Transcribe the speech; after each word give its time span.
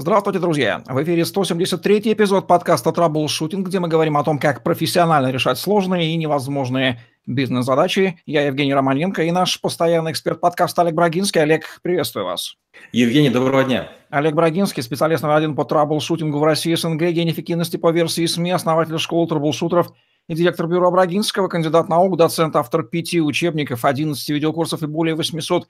Здравствуйте, 0.00 0.38
друзья! 0.38 0.84
В 0.86 1.02
эфире 1.02 1.24
173 1.24 2.12
эпизод 2.12 2.46
подкаста 2.46 2.92
«Траблшутинг», 2.92 3.66
где 3.66 3.80
мы 3.80 3.88
говорим 3.88 4.16
о 4.16 4.22
том, 4.22 4.38
как 4.38 4.62
профессионально 4.62 5.32
решать 5.32 5.58
сложные 5.58 6.12
и 6.12 6.16
невозможные 6.16 7.00
бизнес-задачи. 7.26 8.20
Я 8.24 8.46
Евгений 8.46 8.72
Романенко 8.72 9.24
и 9.24 9.32
наш 9.32 9.60
постоянный 9.60 10.12
эксперт 10.12 10.40
подкаста 10.40 10.82
Олег 10.82 10.94
Брагинский. 10.94 11.42
Олег, 11.42 11.80
приветствую 11.82 12.26
вас. 12.26 12.54
Евгений, 12.92 13.28
доброго 13.28 13.64
дня. 13.64 13.88
Олег 14.10 14.36
Брагинский, 14.36 14.84
специалист 14.84 15.24
номер 15.24 15.34
один 15.34 15.56
по 15.56 15.64
траблшутингу 15.64 16.38
в 16.38 16.44
России, 16.44 16.76
СНГ, 16.76 17.02
гений 17.10 17.32
эффективности 17.32 17.76
по 17.76 17.90
версии 17.90 18.24
СМИ, 18.24 18.52
основатель 18.52 19.00
школы 19.00 19.26
траблшутеров 19.26 19.92
и 20.28 20.34
директор 20.36 20.68
бюро 20.68 20.92
Брагинского, 20.92 21.48
кандидат 21.48 21.88
наук, 21.88 22.16
доцент, 22.16 22.54
автор 22.54 22.84
пяти 22.84 23.20
учебников, 23.20 23.84
11 23.84 24.28
видеокурсов 24.28 24.80
и 24.84 24.86
более 24.86 25.16
800 25.16 25.66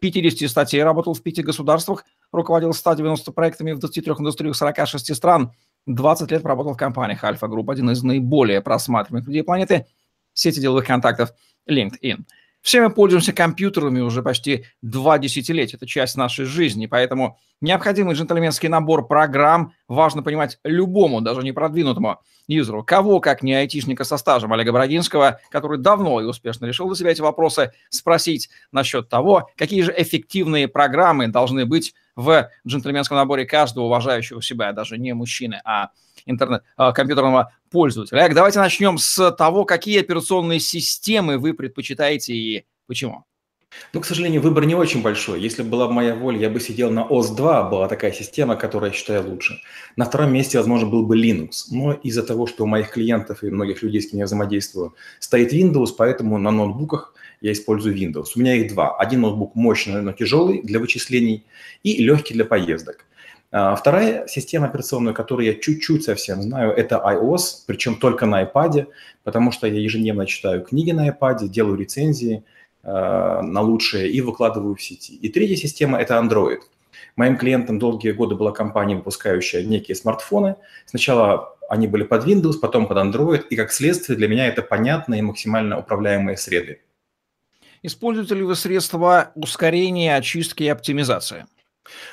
50 0.00 0.50
статей, 0.50 0.82
работал 0.82 1.14
в 1.14 1.22
пяти 1.22 1.42
государствах, 1.42 2.04
руководил 2.32 2.72
190 2.72 3.32
проектами 3.32 3.72
в 3.72 3.78
23 3.78 4.12
индустриях 4.18 4.56
46 4.56 5.14
стран, 5.14 5.52
20 5.86 6.30
лет 6.30 6.42
проработал 6.42 6.74
в 6.74 6.76
компаниях 6.76 7.22
Альфа 7.24 7.48
Групп, 7.48 7.70
один 7.70 7.90
из 7.90 8.02
наиболее 8.02 8.60
просматриваемых 8.60 9.26
людей 9.26 9.42
планеты, 9.42 9.86
сети 10.32 10.60
деловых 10.60 10.86
контактов 10.86 11.32
LinkedIn. 11.68 12.24
Все 12.62 12.82
мы 12.82 12.90
пользуемся 12.90 13.32
компьютерами 13.32 14.00
уже 14.00 14.22
почти 14.22 14.66
два 14.82 15.18
десятилетия. 15.18 15.76
Это 15.76 15.86
часть 15.86 16.16
нашей 16.16 16.44
жизни. 16.44 16.86
Поэтому 16.86 17.38
необходимый 17.60 18.14
джентльменский 18.14 18.68
набор 18.68 19.06
программ 19.06 19.72
важно 19.88 20.22
понимать 20.22 20.58
любому, 20.64 21.20
даже 21.20 21.42
не 21.42 21.52
продвинутому 21.52 22.20
юзеру. 22.46 22.84
Кого, 22.84 23.20
как 23.20 23.42
не 23.42 23.54
айтишника 23.54 24.04
со 24.04 24.18
стажем 24.18 24.52
Олега 24.52 24.72
Брагинского, 24.72 25.40
который 25.50 25.78
давно 25.78 26.20
и 26.20 26.24
успешно 26.24 26.66
решил 26.66 26.86
для 26.88 26.96
себя 26.96 27.10
эти 27.10 27.20
вопросы, 27.22 27.72
спросить 27.88 28.50
насчет 28.72 29.08
того, 29.08 29.48
какие 29.56 29.82
же 29.82 29.94
эффективные 29.96 30.68
программы 30.68 31.28
должны 31.28 31.64
быть 31.64 31.94
в 32.16 32.50
джентльменском 32.66 33.16
наборе 33.16 33.46
каждого 33.46 33.86
уважающего 33.86 34.42
себя, 34.42 34.72
даже 34.72 34.98
не 34.98 35.14
мужчины, 35.14 35.60
а 35.64 35.90
интернет, 36.26 36.62
а, 36.76 36.92
компьютерного 36.92 37.52
пользователя. 37.70 38.20
Олег, 38.20 38.34
давайте 38.34 38.58
начнем 38.58 38.98
с 38.98 39.30
того, 39.32 39.64
какие 39.64 40.00
операционные 40.00 40.60
системы 40.60 41.38
вы 41.38 41.54
предпочитаете 41.54 42.34
и 42.34 42.64
почему. 42.86 43.24
Ну, 43.92 44.00
к 44.00 44.06
сожалению, 44.06 44.42
выбор 44.42 44.64
не 44.64 44.74
очень 44.74 45.02
большой. 45.02 45.40
Если 45.40 45.62
была 45.62 45.86
бы 45.86 45.92
моя 45.92 46.14
воля, 46.14 46.38
я 46.38 46.50
бы 46.50 46.60
сидел 46.60 46.90
на 46.90 47.06
OS2, 47.06 47.70
была 47.70 47.88
такая 47.88 48.12
система, 48.12 48.56
которая 48.56 48.90
я 48.90 48.96
считаю 48.96 49.28
лучше. 49.28 49.60
На 49.96 50.04
втором 50.04 50.32
месте, 50.32 50.58
возможно, 50.58 50.88
был 50.88 51.06
бы 51.06 51.16
Linux. 51.16 51.66
Но 51.70 51.92
из-за 51.92 52.22
того, 52.22 52.46
что 52.46 52.64
у 52.64 52.66
моих 52.66 52.90
клиентов 52.90 53.44
и 53.44 53.50
многих 53.50 53.82
людей, 53.82 54.00
с 54.00 54.10
кем 54.10 54.18
я 54.18 54.24
взаимодействую, 54.26 54.94
стоит 55.20 55.52
Windows, 55.52 55.88
поэтому 55.96 56.38
на 56.38 56.50
ноутбуках 56.50 57.14
я 57.40 57.52
использую 57.52 57.96
Windows. 57.96 58.32
У 58.34 58.40
меня 58.40 58.56
их 58.56 58.72
два. 58.72 58.96
Один 58.96 59.20
ноутбук 59.20 59.54
мощный, 59.54 60.02
но 60.02 60.12
тяжелый 60.12 60.62
для 60.62 60.80
вычислений 60.80 61.46
и 61.82 62.02
легкий 62.02 62.34
для 62.34 62.44
поездок. 62.44 63.06
А, 63.52 63.74
вторая 63.74 64.26
система 64.28 64.66
операционная, 64.66 65.12
которую 65.12 65.46
я 65.46 65.54
чуть-чуть 65.54 66.04
совсем 66.04 66.40
знаю, 66.42 66.72
это 66.72 67.02
iOS, 67.04 67.64
причем 67.66 67.96
только 67.96 68.26
на 68.26 68.44
iPad, 68.44 68.86
потому 69.24 69.50
что 69.50 69.66
я 69.66 69.80
ежедневно 69.80 70.26
читаю 70.26 70.62
книги 70.62 70.92
на 70.92 71.08
iPad, 71.08 71.48
делаю 71.48 71.76
рецензии 71.76 72.44
э, 72.82 72.88
на 73.42 73.60
лучшие 73.60 74.08
и 74.08 74.20
выкладываю 74.20 74.76
в 74.76 74.82
сети. 74.82 75.16
И 75.16 75.28
третья 75.28 75.56
система– 75.56 75.98
это 76.00 76.14
Android. 76.14 76.60
Моим 77.16 77.36
клиентам 77.36 77.80
долгие 77.80 78.12
годы 78.12 78.36
была 78.36 78.52
компания, 78.52 78.96
выпускающая 78.96 79.64
некие 79.64 79.96
смартфоны. 79.96 80.54
Сначала 80.86 81.56
они 81.68 81.88
были 81.88 82.04
под 82.04 82.26
Windows, 82.26 82.54
потом 82.60 82.86
под 82.86 82.98
Android, 82.98 83.48
и 83.48 83.56
как 83.56 83.72
следствие 83.72 84.16
для 84.16 84.28
меня 84.28 84.46
это 84.46 84.62
понятные 84.62 85.18
и 85.18 85.22
максимально 85.22 85.76
управляемые 85.76 86.36
среды. 86.36 86.82
Используете 87.82 88.36
ли 88.36 88.42
вы 88.42 88.54
средства 88.54 89.32
ускорения, 89.34 90.14
очистки 90.14 90.62
и 90.62 90.68
оптимизации? 90.68 91.46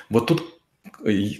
Вот 0.09 0.27
тут 0.27 0.56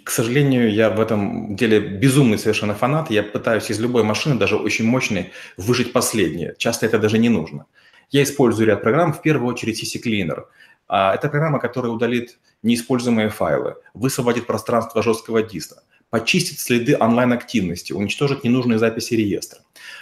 к 0.04 0.10
сожалению, 0.10 0.74
я 0.74 0.90
в 0.90 1.00
этом 1.00 1.56
деле 1.56 1.80
безумный 1.80 2.38
совершенно 2.38 2.74
фанат. 2.74 3.10
Я 3.10 3.24
пытаюсь 3.24 3.70
из 3.70 3.80
любой 3.80 4.04
машины, 4.04 4.36
даже 4.36 4.56
очень 4.56 4.86
мощной, 4.86 5.32
выжить 5.58 5.94
последнее. 5.94 6.56
Часто 6.58 6.86
это 6.86 7.00
даже 7.00 7.18
не 7.18 7.30
нужно. 7.30 7.66
Я 8.10 8.24
использую 8.24 8.68
ряд 8.68 8.82
программ, 8.82 9.14
в 9.14 9.22
первую 9.22 9.54
очередь 9.54 9.84
CC 9.84 10.02
Cleaner. 10.02 10.46
А, 10.88 11.14
это 11.14 11.28
программа, 11.30 11.60
которая 11.60 11.92
удалит 11.92 12.40
неиспользуемые 12.64 13.30
файлы, 13.30 13.76
высвободит 13.94 14.48
пространство 14.48 15.04
жесткого 15.04 15.44
диска, 15.44 15.84
почистит 16.10 16.60
следы 16.60 16.96
онлайн-активности, 16.98 17.94
уничтожит 17.94 18.44
ненужные 18.44 18.80
записи 18.80 19.14
реестра. 19.16 19.60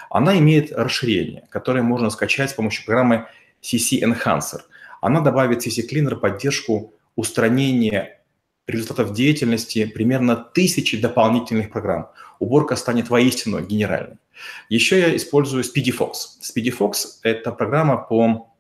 Она 0.09 0.37
имеет 0.37 0.71
расширение, 0.71 1.47
которое 1.49 1.81
можно 1.81 2.09
скачать 2.09 2.51
с 2.51 2.53
помощью 2.53 2.85
программы 2.85 3.27
CC 3.61 4.01
Enhancer. 4.01 4.61
Она 5.01 5.21
добавит 5.21 5.65
CC 5.65 5.83
Cleaner 5.91 6.15
поддержку 6.15 6.93
устранения 7.15 8.21
результатов 8.67 9.13
деятельности 9.13 9.85
примерно 9.85 10.35
тысячи 10.35 10.99
дополнительных 10.99 11.71
программ. 11.71 12.09
Уборка 12.39 12.75
станет 12.75 13.09
воистину 13.09 13.61
генеральной. 13.61 14.17
Еще 14.69 14.99
я 14.99 15.15
использую 15.15 15.63
SpeedyFox. 15.63 16.13
SpeedyFox– 16.41 16.93
это 17.23 17.51
программа 17.51 17.97
по 17.97 18.51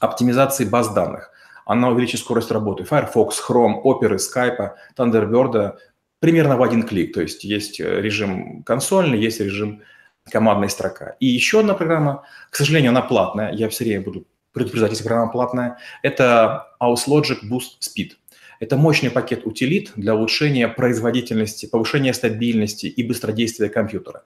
оптимизации 0.00 0.64
баз 0.64 0.92
данных. 0.94 1.30
Она 1.66 1.88
увеличит 1.88 2.20
скорость 2.20 2.50
работы 2.50 2.84
Firefox, 2.84 3.42
Chrome, 3.46 3.82
Opera, 3.82 4.18
Skype, 4.18 4.72
Thunderbird 4.96 5.76
примерно 6.20 6.56
в 6.56 6.62
один 6.62 6.82
клик. 6.82 7.14
То 7.14 7.22
есть 7.22 7.44
есть 7.44 7.80
режим 7.80 8.62
консольный, 8.62 9.18
есть 9.18 9.40
режим 9.40 9.82
командная 10.30 10.68
строка. 10.68 11.16
И 11.20 11.26
еще 11.26 11.60
одна 11.60 11.74
программа, 11.74 12.24
к 12.50 12.56
сожалению, 12.56 12.90
она 12.90 13.02
платная, 13.02 13.52
я 13.52 13.68
все 13.68 13.84
время 13.84 14.02
буду 14.04 14.26
предупреждать, 14.52 14.92
если 14.92 15.04
программа 15.04 15.32
платная, 15.32 15.78
это 16.02 16.68
AusLogic 16.80 17.40
Boost 17.50 17.80
Speed– 17.82 18.12
это 18.64 18.78
мощный 18.78 19.10
пакет 19.10 19.46
утилит 19.46 19.92
для 19.94 20.14
улучшения 20.14 20.68
производительности, 20.68 21.66
повышения 21.66 22.14
стабильности 22.14 22.86
и 22.86 23.02
быстродействия 23.02 23.68
компьютера. 23.68 24.24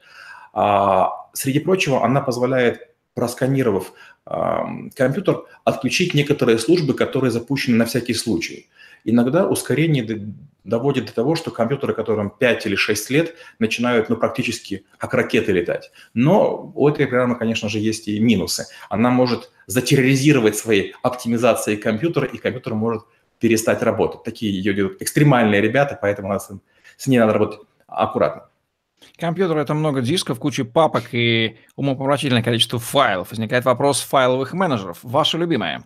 А, 0.53 1.29
среди 1.33 1.59
прочего, 1.59 2.05
она 2.05 2.21
позволяет, 2.21 2.89
просканировав 3.15 3.93
а, 4.25 4.65
компьютер, 4.95 5.43
отключить 5.65 6.15
некоторые 6.15 6.59
службы, 6.59 6.95
которые 6.95 7.33
запущены 7.33 7.77
на 7.77 7.85
всякий 7.85 8.15
случай. 8.15 8.69
Иногда 9.05 9.45
ускорение 9.47 10.33
доводит 10.63 11.07
до 11.07 11.15
того, 11.15 11.35
что 11.35 11.51
компьютеры, 11.51 11.95
которым 11.95 12.31
5 12.31 12.67
или 12.67 12.77
6 12.77 13.11
лет, 13.11 13.35
начинают 13.59 14.09
ну, 14.09 14.17
практически 14.17 14.85
как 14.99 15.15
ракеты 15.15 15.51
летать. 15.51 15.91
Но 16.15 16.73
у 16.75 16.89
этой 16.89 17.07
программы, 17.07 17.37
конечно 17.37 17.69
же, 17.69 17.79
есть 17.79 18.07
и 18.07 18.21
минусы. 18.21 18.67
Она 18.89 19.11
может 19.11 19.51
затерроризировать 19.67 20.57
своей 20.57 20.95
оптимизацией 21.03 21.77
компьютера, 21.77 22.27
и 22.27 22.39
компьютер 22.39 22.75
может 22.75 23.03
перестать 23.39 23.83
работать. 23.83 24.23
Такие 24.23 24.53
ее 24.53 24.75
делают 24.75 25.03
экстремальные 25.03 25.61
ребята, 25.61 25.99
поэтому 26.01 26.29
нас, 26.29 26.51
с 26.97 27.07
ней 27.07 27.19
надо 27.19 27.33
работать 27.33 27.61
аккуратно. 27.87 28.49
Компьютер– 29.17 29.57
это 29.59 29.75
много 29.75 30.01
дисков, 30.01 30.39
куча 30.39 30.65
папок 30.65 31.13
и 31.13 31.57
умопомрачительное 31.77 32.43
количество 32.43 32.79
файлов. 32.79 33.31
Возникает 33.31 33.65
вопрос 33.65 34.01
файловых 34.01 34.53
менеджеров. 34.53 34.99
Ваше 35.03 35.39
любимое? 35.39 35.85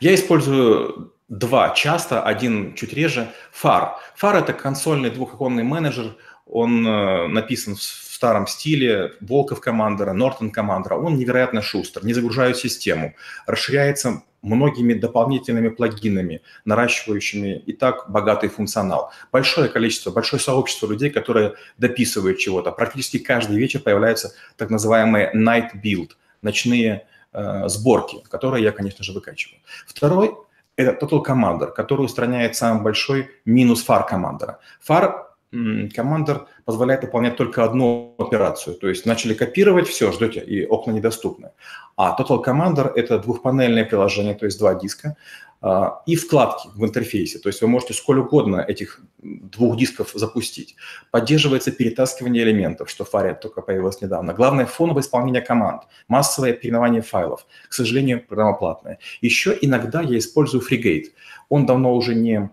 Я 0.00 0.14
использую 0.14 1.12
два 1.28 1.70
часто, 1.70 2.22
один 2.22 2.74
чуть 2.74 2.92
реже. 2.92 3.28
FAR. 3.52 3.92
FAR– 4.20 4.38
это 4.38 4.52
консольный 4.52 5.10
двухоконный 5.10 5.62
менеджер. 5.62 6.16
Он 6.46 6.86
э, 6.86 7.26
написан 7.28 7.76
в 7.76 7.82
старом 7.82 8.46
стиле 8.46 9.12
Волков 9.20 9.60
Командера, 9.60 10.12
Нортон 10.12 10.50
Командера. 10.50 10.96
Он 10.96 11.16
невероятно 11.16 11.60
шустр, 11.60 12.04
не 12.04 12.14
загружает 12.14 12.56
систему, 12.56 13.14
расширяется 13.46 14.22
многими 14.42 14.94
дополнительными 14.94 15.68
плагинами, 15.68 16.42
наращивающими 16.64 17.62
и 17.66 17.72
так 17.72 18.10
богатый 18.10 18.48
функционал. 18.48 19.10
Большое 19.32 19.68
количество, 19.68 20.10
большое 20.10 20.40
сообщество 20.40 20.86
людей, 20.86 21.10
которые 21.10 21.54
дописывают 21.76 22.38
чего-то. 22.38 22.70
Практически 22.72 23.18
каждый 23.18 23.56
вечер 23.56 23.80
появляются 23.80 24.32
так 24.56 24.70
называемые 24.70 25.32
night 25.34 25.70
build, 25.82 26.10
ночные 26.42 27.06
э, 27.32 27.68
сборки, 27.68 28.22
которые 28.30 28.64
я, 28.64 28.72
конечно 28.72 29.04
же, 29.04 29.12
выкачиваю. 29.12 29.60
Второй– 29.86 30.34
это 30.76 31.04
Total 31.04 31.24
Commander, 31.24 31.72
который 31.72 32.04
устраняет 32.04 32.56
самый 32.56 32.82
большой 32.82 33.30
минус 33.44 33.84
FAR 33.86 34.08
Commander. 34.08 34.56
FAR 34.86 35.27
Commander 35.52 36.46
позволяет 36.64 37.02
выполнять 37.02 37.36
только 37.36 37.64
одну 37.64 38.14
операцию. 38.18 38.76
То 38.76 38.88
есть 38.88 39.06
начали 39.06 39.34
копировать, 39.34 39.88
все, 39.88 40.12
ждете, 40.12 40.40
и 40.40 40.66
окна 40.66 40.92
недоступны. 40.92 41.50
А 41.96 42.16
Total 42.20 42.44
Commander– 42.44 42.92
это 42.94 43.18
двухпанельное 43.18 43.84
приложение, 43.84 44.34
то 44.34 44.44
есть 44.44 44.58
два 44.58 44.74
диска, 44.74 45.16
а, 45.60 46.02
и 46.06 46.14
вкладки 46.14 46.68
в 46.74 46.84
интерфейсе. 46.84 47.38
То 47.38 47.48
есть 47.48 47.60
вы 47.62 47.68
можете 47.68 47.94
сколь 47.94 48.18
угодно 48.18 48.60
этих 48.60 49.00
двух 49.18 49.76
дисков 49.76 50.12
запустить. 50.14 50.76
Поддерживается 51.10 51.72
перетаскивание 51.72 52.44
элементов, 52.44 52.88
что 52.90 53.04
в 53.04 53.10
только 53.40 53.62
появилось 53.62 54.00
недавно. 54.00 54.34
Главное– 54.34 54.66
фоновое 54.66 55.02
исполнение 55.02 55.42
команд, 55.42 55.82
массовое 56.06 56.52
переименование 56.52 57.02
файлов. 57.02 57.46
К 57.68 57.72
сожалению, 57.72 58.24
программа 58.24 58.56
платная. 58.56 58.98
Еще 59.20 59.56
иногда 59.60 60.00
я 60.02 60.18
использую 60.18 60.62
FreeGate. 60.62 61.06
Он 61.48 61.66
давно 61.66 61.94
уже 61.94 62.14
не 62.14 62.50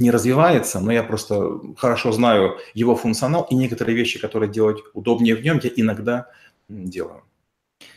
не 0.00 0.10
развивается, 0.10 0.80
но 0.80 0.90
я 0.90 1.02
просто 1.02 1.60
хорошо 1.76 2.12
знаю 2.12 2.58
его 2.74 2.96
функционал 2.96 3.46
и 3.50 3.54
некоторые 3.54 3.96
вещи, 3.96 4.18
которые 4.18 4.50
делать 4.50 4.78
удобнее 4.94 5.36
в 5.36 5.42
нем, 5.42 5.60
я 5.62 5.70
иногда 5.76 6.28
делаю. 6.68 7.22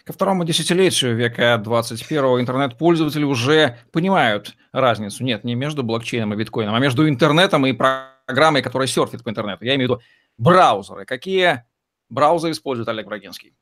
Ко 0.05 0.13
второму 0.13 0.43
десятилетию 0.43 1.15
века 1.15 1.57
21 1.57 2.41
интернет-пользователи 2.41 3.23
уже 3.23 3.79
понимают 3.91 4.55
разницу. 4.71 5.23
Нет, 5.23 5.43
не 5.43 5.55
между 5.55 5.83
блокчейном 5.83 6.33
и 6.33 6.37
биткоином, 6.37 6.75
а 6.75 6.79
между 6.79 7.07
интернетом 7.07 7.65
и 7.65 7.73
программой, 7.73 8.61
которая 8.61 8.87
серфит 8.87 9.23
по 9.23 9.29
интернету. 9.29 9.65
Я 9.65 9.75
имею 9.75 9.89
в 9.89 9.91
виду 9.91 10.01
браузеры. 10.37 11.05
Какие 11.05 11.63
браузеры 12.09 12.51
использует 12.51 12.87
Олег 12.89 13.07
Брагинский? 13.07 13.53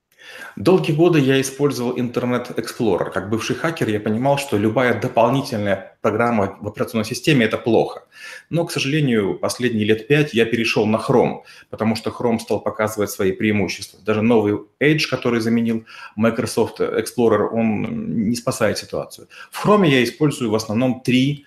Долгие 0.56 0.94
годы 0.94 1.20
я 1.20 1.40
использовал 1.40 1.98
Internet 1.98 2.56
Explorer. 2.56 3.12
Как 3.12 3.30
бывший 3.30 3.56
хакер 3.56 3.90
я 3.90 4.00
понимал, 4.00 4.38
что 4.38 4.58
любая 4.58 5.00
дополнительная 5.00 5.98
программа 6.02 6.58
в 6.62 6.68
операционной 6.68 7.06
системе– 7.06 7.46
это 7.48 7.58
плохо. 7.58 8.04
Но, 8.50 8.66
к 8.66 8.72
сожалению, 8.72 9.38
последние 9.40 9.86
лет 9.86 10.08
пять 10.08 10.34
я 10.34 10.46
перешел 10.46 10.86
на 10.86 10.98
Chrome, 10.98 11.42
потому 11.70 11.96
что 11.96 12.10
Chrome 12.10 12.40
стал 12.40 12.60
показывать 12.60 13.12
свои 13.12 13.32
преимущества. 13.32 14.00
Даже 14.06 14.22
новый 14.22 14.60
Edge, 14.80 15.08
который 15.10 15.40
заменил 15.40 15.86
Microsoft 16.16 16.80
Explorer, 16.80 17.48
он 17.52 18.28
не 18.30 18.36
спасает 18.36 18.78
ситуацию. 18.78 19.28
В 19.52 19.66
Chrome 19.66 19.88
я 19.88 20.04
использую 20.04 20.52
в 20.52 20.56
основном 20.56 21.02
три 21.02 21.46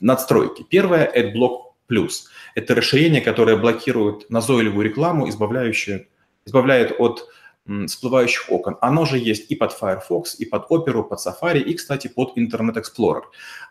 надстройки. 0.00 0.64
Первая– 0.68 1.10
AdBlock. 1.16 1.66
Это 2.56 2.74
расширение, 2.74 3.20
которое 3.20 3.56
блокирует 3.56 4.28
назойливую 4.28 4.84
рекламу, 4.84 5.28
избавляющее, 5.28 6.08
избавляет 6.44 6.92
от 6.98 7.28
всплывающих 7.86 8.50
окон. 8.50 8.76
Оно 8.80 9.04
же 9.04 9.18
есть 9.18 9.50
и 9.50 9.56
под 9.56 9.72
Firefox, 9.72 10.38
и 10.38 10.44
под 10.44 10.70
Opera, 10.70 11.02
под 11.02 11.18
Safari, 11.18 11.60
и, 11.60 11.74
кстати, 11.74 12.08
под 12.08 12.36
Internet 12.36 12.76
Explorer. 12.76 13.22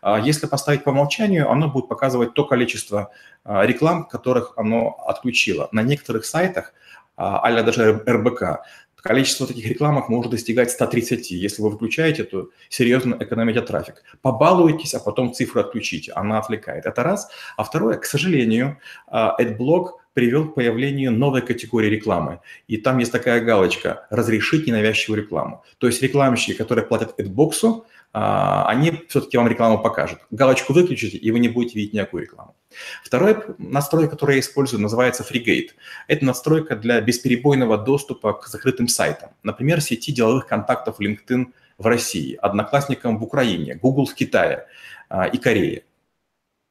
А 0.02 0.18
если 0.18 0.46
поставить 0.46 0.84
по 0.84 0.90
умолчанию, 0.90 1.50
оно 1.50 1.68
будет 1.68 1.88
показывать 1.88 2.34
то 2.34 2.44
количество 2.44 3.10
а, 3.44 3.64
реклам, 3.64 4.04
которых 4.04 4.52
оно 4.56 4.96
отключило. 5.06 5.68
На 5.72 5.82
некоторых 5.82 6.24
сайтах, 6.26 6.72
а 7.16 7.50
даже 7.62 8.02
РБК, 8.06 8.60
количество 9.06 9.46
таких 9.46 9.66
рекламок 9.66 10.08
может 10.08 10.30
достигать 10.30 10.70
130. 10.70 11.30
Если 11.30 11.62
вы 11.62 11.70
выключаете, 11.70 12.24
то 12.24 12.50
серьезно 12.68 13.16
экономите 13.18 13.60
трафик. 13.62 14.02
Побалуйтесь, 14.20 14.94
а 14.94 15.00
потом 15.00 15.32
цифру 15.32 15.60
отключите. 15.60 16.12
Она 16.12 16.38
отвлекает. 16.38 16.86
Это 16.86 17.02
раз. 17.02 17.30
А 17.56 17.64
второе, 17.64 17.98
к 17.98 18.04
сожалению, 18.04 18.78
AdBlock 19.10 19.90
привел 20.16 20.48
к 20.48 20.54
появлению 20.54 21.12
новой 21.12 21.42
категории 21.42 21.90
рекламы. 21.90 22.40
И 22.68 22.78
там 22.78 22.96
есть 22.96 23.12
такая 23.12 23.42
галочка 23.42 24.06
«Разрешить 24.08 24.66
ненавязчивую 24.66 25.20
рекламу». 25.20 25.62
То 25.76 25.86
есть 25.88 26.00
рекламщики, 26.00 26.54
которые 26.54 26.86
платят 26.86 27.20
AdBox, 27.20 27.82
а, 28.14 28.64
они 28.66 29.04
все-таки 29.10 29.36
вам 29.36 29.46
рекламу 29.46 29.82
покажут. 29.82 30.20
Галочку 30.30 30.72
выключите, 30.72 31.18
и 31.18 31.30
вы 31.30 31.38
не 31.38 31.48
будете 31.48 31.78
видеть 31.78 31.92
никакую 31.92 32.22
рекламу. 32.22 32.56
Второй 33.04 33.36
настрой, 33.58 34.08
который 34.08 34.36
я 34.36 34.40
использую, 34.40 34.80
называется 34.80 35.22
FreeGate. 35.22 35.72
Это 36.08 36.24
настройка 36.24 36.76
для 36.76 36.98
бесперебойного 37.02 37.76
доступа 37.76 38.32
к 38.32 38.46
закрытым 38.46 38.88
сайтам. 38.88 39.32
Например, 39.42 39.82
сети 39.82 40.12
деловых 40.12 40.46
контактов 40.46 40.98
LinkedIn 40.98 41.48
в 41.76 41.86
России, 41.86 42.38
Одноклассникам 42.40 43.18
в 43.18 43.22
Украине, 43.22 43.74
Google 43.74 44.06
в 44.06 44.14
Китае 44.14 44.66
а, 45.10 45.26
и 45.26 45.36
Корее. 45.36 45.82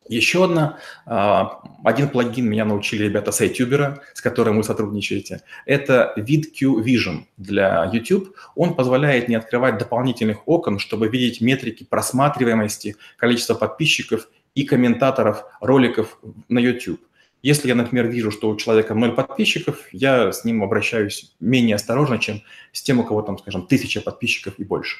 Еще 0.07 0.43
одна, 0.43 0.77
а, 1.07 1.61
один 1.83 2.09
плагин 2.09 2.47
меня 2.47 2.63
научили 2.63 3.05
ребята 3.05 3.31
с 3.31 3.41
iTuber, 3.41 4.01
с 4.13 4.21
которым 4.21 4.57
вы 4.57 4.63
сотрудничаете. 4.63 5.41
Это 5.65 6.13
VidQ 6.15 6.83
Vision 6.83 7.23
для 7.37 7.89
YouTube. 7.91 8.35
Он 8.55 8.75
позволяет 8.75 9.29
не 9.29 9.35
открывать 9.35 9.79
дополнительных 9.79 10.47
окон, 10.47 10.77
чтобы 10.77 11.07
видеть 11.07 11.41
метрики 11.41 11.83
просматриваемости, 11.83 12.97
количество 13.17 13.55
подписчиков 13.55 14.29
и 14.53 14.63
комментаторов 14.63 15.43
роликов 15.59 16.19
на 16.49 16.59
YouTube. 16.59 17.01
Если 17.41 17.67
я, 17.67 17.75
например, 17.75 18.07
вижу, 18.07 18.29
что 18.31 18.49
у 18.49 18.55
человека 18.57 18.93
ноль 18.93 19.13
подписчиков, 19.13 19.79
я 19.91 20.31
с 20.31 20.45
ним 20.45 20.63
обращаюсь 20.63 21.35
менее 21.39 21.75
осторожно, 21.75 22.19
чем 22.19 22.41
с 22.71 22.81
тем, 22.83 22.99
у 22.99 23.03
кого 23.03 23.23
там, 23.23 23.37
скажем, 23.39 23.65
тысяча 23.65 24.01
подписчиков 24.01 24.55
и 24.57 24.63
больше. 24.63 24.97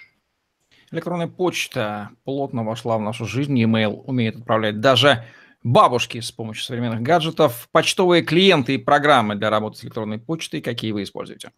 Электронная 0.95 1.27
почта 1.27 2.11
плотно 2.23 2.63
вошла 2.63 2.97
в 2.97 3.01
нашу 3.01 3.25
жизнь, 3.25 3.59
e-mail 3.59 4.01
умеет 4.05 4.37
отправлять 4.37 4.79
даже 4.79 5.25
бабушки 5.61 6.21
с 6.21 6.31
помощью 6.31 6.63
современных 6.63 7.01
гаджетов. 7.01 7.67
Почтовые 7.73 8.23
клиенты 8.23 8.75
и 8.75 8.77
программы 8.77 9.35
для 9.35 9.49
работы 9.49 9.77
с 9.77 9.83
электронной 9.83 10.19
почтой, 10.19 10.61
какие 10.61 10.93
вы 10.93 11.03
используете? 11.03 11.51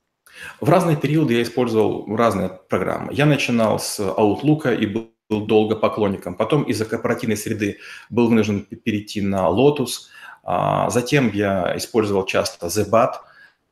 В 0.60 0.68
разные 0.68 0.98
периоды 0.98 1.36
я 1.36 1.44
использовал 1.44 2.08
разные 2.16 2.50
программы. 2.68 3.14
Я 3.14 3.28
начинал 3.28 3.78
с 3.78 4.00
Outlook 4.00 4.76
и 4.76 4.88
был 4.88 5.46
долго 5.46 5.76
поклонником. 5.76 6.34
Потом 6.34 6.64
из-за 6.64 6.86
корпоративной 6.86 7.38
среды 7.38 7.78
был 8.10 8.30
вынужден 8.30 8.62
перейти 8.62 9.22
на 9.22 9.48
Lotus. 9.50 10.08
А, 10.42 10.90
затем 10.90 11.30
я 11.32 11.78
использовал 11.78 12.26
часто 12.26 12.66
а, 12.66 13.22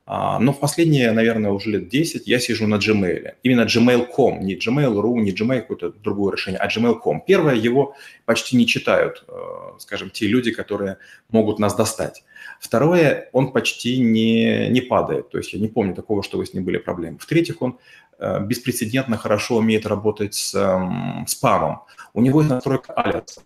но 0.07 0.53
в 0.53 0.59
последние, 0.59 1.11
наверное, 1.11 1.49
уже 1.49 1.71
лет 1.71 1.89
10 1.89 2.27
я 2.27 2.39
сижу 2.39 2.67
на 2.67 2.75
Gmail. 2.75 3.33
Именно 3.41 3.61
Gmail.com, 3.65 4.41
не 4.41 4.55
Gmail.ru, 4.55 5.15
не 5.15 5.31
Gmail, 5.31 5.61
какое-то 5.61 5.91
другое 5.91 6.33
решение, 6.33 6.59
а 6.59 6.67
Gmail.com. 6.67 7.21
Первое, 7.25 7.55
его 7.55 7.95
почти 8.25 8.55
не 8.55 8.67
читают, 8.67 9.25
э, 9.27 9.33
скажем, 9.79 10.11
те 10.11 10.27
люди, 10.27 10.51
которые 10.51 10.97
могут 11.29 11.57
нас 11.57 11.75
достать. 11.75 12.23
Второе, 12.59 13.29
он 13.31 13.51
почти 13.51 13.97
не, 13.99 14.69
не 14.69 14.81
падает, 14.81 15.29
то 15.29 15.39
есть 15.39 15.53
я 15.53 15.59
не 15.59 15.67
помню 15.67 15.95
такого, 15.95 16.21
что 16.21 16.37
вы 16.37 16.45
с 16.45 16.53
ним 16.53 16.65
были 16.65 16.77
проблемы. 16.77 17.17
В-третьих, 17.17 17.61
он 17.63 17.79
э, 18.19 18.45
беспрецедентно 18.45 19.17
хорошо 19.17 19.57
умеет 19.57 19.87
работать 19.87 20.35
с 20.35 20.53
эм, 20.53 21.25
спамом. 21.27 21.81
У 22.13 22.21
него 22.21 22.41
есть 22.41 22.51
настройка 22.51 22.93
алиаса. 22.93 23.41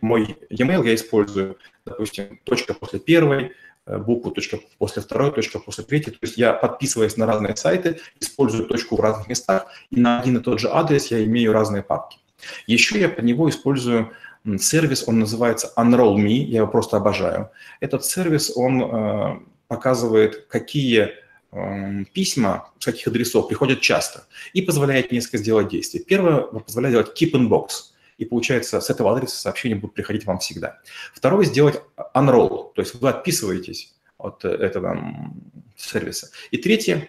Мой 0.00 0.36
e-mail 0.50 0.84
я 0.84 0.94
использую, 0.96 1.58
допустим, 1.86 2.40
точка 2.42 2.74
после 2.74 2.98
первой, 2.98 3.52
букву, 3.86 4.30
точка 4.30 4.58
после 4.78 5.02
второй, 5.02 5.30
точка 5.30 5.58
после 5.58 5.84
третьей. 5.84 6.12
То 6.12 6.18
есть 6.22 6.36
я, 6.36 6.52
подписываясь 6.52 7.16
на 7.16 7.26
разные 7.26 7.56
сайты, 7.56 8.00
использую 8.20 8.66
точку 8.66 8.96
в 8.96 9.00
разных 9.00 9.28
местах, 9.28 9.66
и 9.90 10.00
на 10.00 10.20
один 10.20 10.38
и 10.38 10.40
тот 10.40 10.60
же 10.60 10.68
адрес 10.70 11.10
я 11.10 11.22
имею 11.24 11.52
разные 11.52 11.82
папки. 11.82 12.18
Еще 12.66 12.98
я 12.98 13.08
под 13.08 13.24
него 13.24 13.48
использую 13.48 14.12
сервис, 14.58 15.04
он 15.06 15.18
называется 15.18 15.72
Unroll.me, 15.76 16.44
я 16.44 16.58
его 16.58 16.66
просто 16.68 16.96
обожаю. 16.96 17.50
Этот 17.80 18.04
сервис, 18.04 18.52
он 18.54 18.82
э, 18.82 19.40
показывает, 19.68 20.46
какие 20.46 21.12
э, 21.52 22.04
письма 22.12 22.70
с 22.78 22.84
каких 22.84 23.06
адресов 23.06 23.48
приходят 23.48 23.80
часто 23.80 24.24
и 24.52 24.60
позволяет 24.60 25.12
несколько 25.12 25.38
сделать 25.38 25.68
действий. 25.68 26.00
Первое 26.00 26.42
позволяет 26.42 26.92
делать 26.92 27.22
keep 27.22 27.32
in 27.32 27.48
box– 27.48 27.68
и 28.18 28.24
получается 28.24 28.80
с 28.80 28.90
этого 28.90 29.14
адреса 29.14 29.36
сообщения 29.36 29.74
будут 29.74 29.94
приходить 29.94 30.24
вам 30.24 30.38
всегда. 30.38 30.80
Второе, 31.12 31.44
сделать 31.44 31.80
unroll, 32.14 32.72
то 32.74 32.82
есть 32.82 32.94
вы 32.94 33.08
отписываетесь 33.08 33.94
от 34.18 34.44
этого 34.44 35.32
сервиса. 35.76 36.30
И 36.50 36.58
третье, 36.58 37.08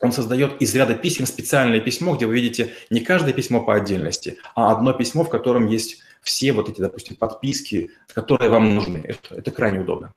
он 0.00 0.12
создает 0.12 0.60
из 0.62 0.74
ряда 0.74 0.94
писем 0.94 1.26
специальное 1.26 1.80
письмо, 1.80 2.16
где 2.16 2.26
вы 2.26 2.34
видите 2.34 2.74
не 2.90 3.00
каждое 3.00 3.32
письмо 3.32 3.62
по 3.64 3.74
отдельности, 3.74 4.38
а 4.54 4.72
одно 4.72 4.92
письмо, 4.92 5.24
в 5.24 5.28
котором 5.28 5.66
есть 5.66 6.02
все 6.22 6.52
вот 6.52 6.68
эти, 6.68 6.80
допустим, 6.80 7.16
подписки, 7.16 7.90
которые 8.12 8.50
вам 8.50 8.74
нужны. 8.74 8.98
Это, 8.98 9.36
это 9.36 9.50
крайне 9.50 9.80
удобно. 9.80 10.12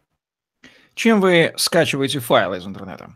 Чем 0.93 1.21
вы 1.21 1.53
скачиваете 1.57 2.19
файлы 2.19 2.57
из 2.57 2.67
интернета? 2.67 3.15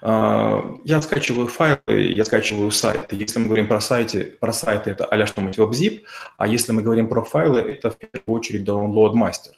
А, 0.00 0.78
я 0.84 1.00
скачиваю 1.02 1.46
файлы, 1.46 1.80
я 1.86 2.24
скачиваю 2.24 2.70
сайты. 2.70 3.16
Если 3.16 3.38
мы 3.38 3.46
говорим 3.46 3.68
про 3.68 3.80
сайты, 3.80 4.36
про 4.40 4.52
сайты 4.52 4.90
это 4.90 5.04
а-ля 5.04 5.26
что-нибудь 5.26 5.58
WebZip, 5.58 6.02
а 6.36 6.46
если 6.46 6.72
мы 6.72 6.82
говорим 6.82 7.08
про 7.08 7.22
файлы, 7.22 7.60
это 7.60 7.90
в 7.90 7.98
первую 7.98 8.40
очередь 8.40 8.68
Download 8.68 9.12
Master. 9.12 9.52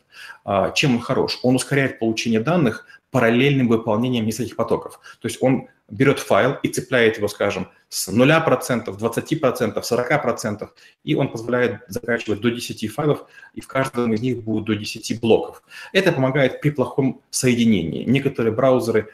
А, 0.44 0.70
чем 0.72 0.96
он 0.96 1.00
хорош? 1.00 1.38
Он 1.42 1.56
ускоряет 1.56 1.98
получение 1.98 2.40
данных 2.40 2.86
параллельным 3.10 3.68
выполнением 3.68 4.26
нескольких 4.26 4.56
потоков. 4.56 4.98
То 5.20 5.28
есть 5.28 5.40
он 5.40 5.68
берет 5.88 6.18
файл 6.18 6.56
и 6.62 6.68
цепляет 6.68 7.18
его, 7.18 7.28
скажем, 7.28 7.68
с 7.88 8.08
0%, 8.08 8.86
20%, 8.86 9.82
40%, 9.82 10.68
и 11.04 11.14
он 11.14 11.28
позволяет 11.28 11.82
закачивать 11.86 12.40
до 12.40 12.50
10 12.50 12.92
файлов, 12.92 13.24
и 13.54 13.60
в 13.60 13.68
каждом 13.68 14.12
из 14.12 14.20
них 14.20 14.42
будет 14.42 14.64
до 14.64 14.74
10 14.74 15.20
блоков. 15.20 15.62
Это 15.92 16.10
помогает 16.10 16.60
при 16.60 16.70
плохом 16.70 17.20
соединении. 17.30 18.04
Некоторые 18.04 18.52
браузеры 18.52 19.10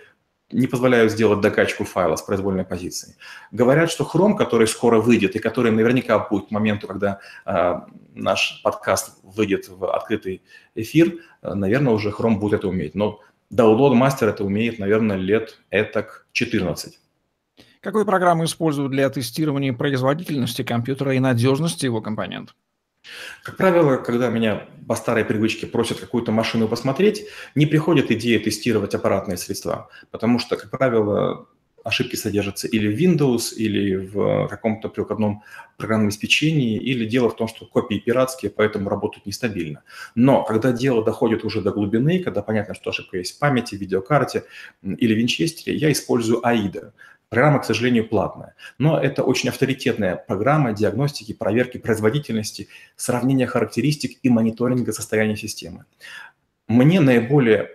не 0.52 0.66
позволяют 0.66 1.12
сделать 1.12 1.40
докачку 1.40 1.84
файла 1.84 2.16
с 2.16 2.22
произвольной 2.22 2.64
позиции. 2.64 3.16
Говорят, 3.52 3.90
что 3.90 4.04
Chrome, 4.04 4.36
который 4.36 4.66
скоро 4.66 5.00
выйдет 5.00 5.36
и 5.36 5.38
который 5.38 5.70
наверняка 5.70 6.18
будет 6.18 6.48
к 6.48 6.50
моменту, 6.50 6.86
когда 6.86 7.20
э, 7.46 7.74
наш 8.14 8.60
подкаст 8.62 9.18
выйдет 9.22 9.68
в 9.68 9.84
открытый 9.94 10.42
эфир, 10.74 11.14
э, 11.42 11.54
наверное, 11.54 11.92
уже 11.92 12.10
Chrome 12.10 12.38
будет 12.38 12.60
это 12.60 12.68
уметь. 12.68 12.94
Но 12.94 13.20
Download 13.52 13.92
Master 13.92 14.28
это 14.28 14.44
умеет, 14.44 14.78
наверное, 14.78 15.16
лет 15.16 15.58
этак 15.70 16.26
14. 16.32 16.98
Какую 17.80 18.04
программу 18.04 18.44
используют 18.44 18.92
для 18.92 19.08
тестирования 19.08 19.72
производительности 19.72 20.62
компьютера 20.62 21.14
и 21.14 21.18
надежности 21.18 21.86
его 21.86 22.00
компонентов? 22.00 22.54
Как 23.42 23.56
правило, 23.56 23.96
когда 23.96 24.28
меня 24.28 24.68
по 24.86 24.94
старой 24.94 25.24
привычке 25.24 25.66
просят 25.66 26.00
какую-то 26.00 26.32
машину 26.32 26.68
посмотреть, 26.68 27.26
не 27.54 27.66
приходит 27.66 28.10
идея 28.10 28.38
тестировать 28.38 28.94
аппаратные 28.94 29.36
средства, 29.36 29.88
потому 30.10 30.38
что, 30.38 30.56
как 30.56 30.70
правило, 30.70 31.48
ошибки 31.84 32.16
содержатся 32.16 32.68
или 32.68 32.94
в 32.94 32.98
Windows, 32.98 33.54
или 33.56 33.96
в 33.96 34.48
каком-то 34.48 34.88
прикладном 34.88 35.42
программном 35.78 36.08
обеспечении, 36.08 36.78
или 36.78 37.06
дело 37.06 37.30
в 37.30 37.36
том, 37.36 37.48
что 37.48 37.66
копии 37.66 37.96
пиратские, 37.96 38.50
поэтому 38.50 38.90
работают 38.90 39.26
нестабильно. 39.26 39.82
Но 40.14 40.44
когда 40.44 40.72
дело 40.72 41.04
доходит 41.04 41.44
уже 41.44 41.62
до 41.62 41.70
глубины, 41.70 42.22
когда 42.22 42.42
понятно, 42.42 42.74
что 42.74 42.90
ошибка 42.90 43.18
есть 43.18 43.36
в 43.36 43.38
памяти, 43.38 43.76
видеокарте 43.76 44.44
или 44.82 45.14
винчестере, 45.14 45.76
я 45.76 45.90
использую 45.90 46.42
AIDA. 46.42 46.92
Программа, 47.30 47.60
к 47.60 47.64
сожалению, 47.64 48.08
платная, 48.08 48.56
но 48.76 49.00
это 49.00 49.22
очень 49.22 49.50
авторитетная 49.50 50.16
программа 50.16 50.72
диагностики, 50.72 51.32
проверки 51.32 51.78
производительности, 51.78 52.66
сравнения 52.96 53.46
характеристик 53.46 54.18
и 54.24 54.28
мониторинга 54.28 54.92
состояния 54.92 55.36
системы. 55.36 55.84
мне 56.66 57.00
наиболее 57.00 57.70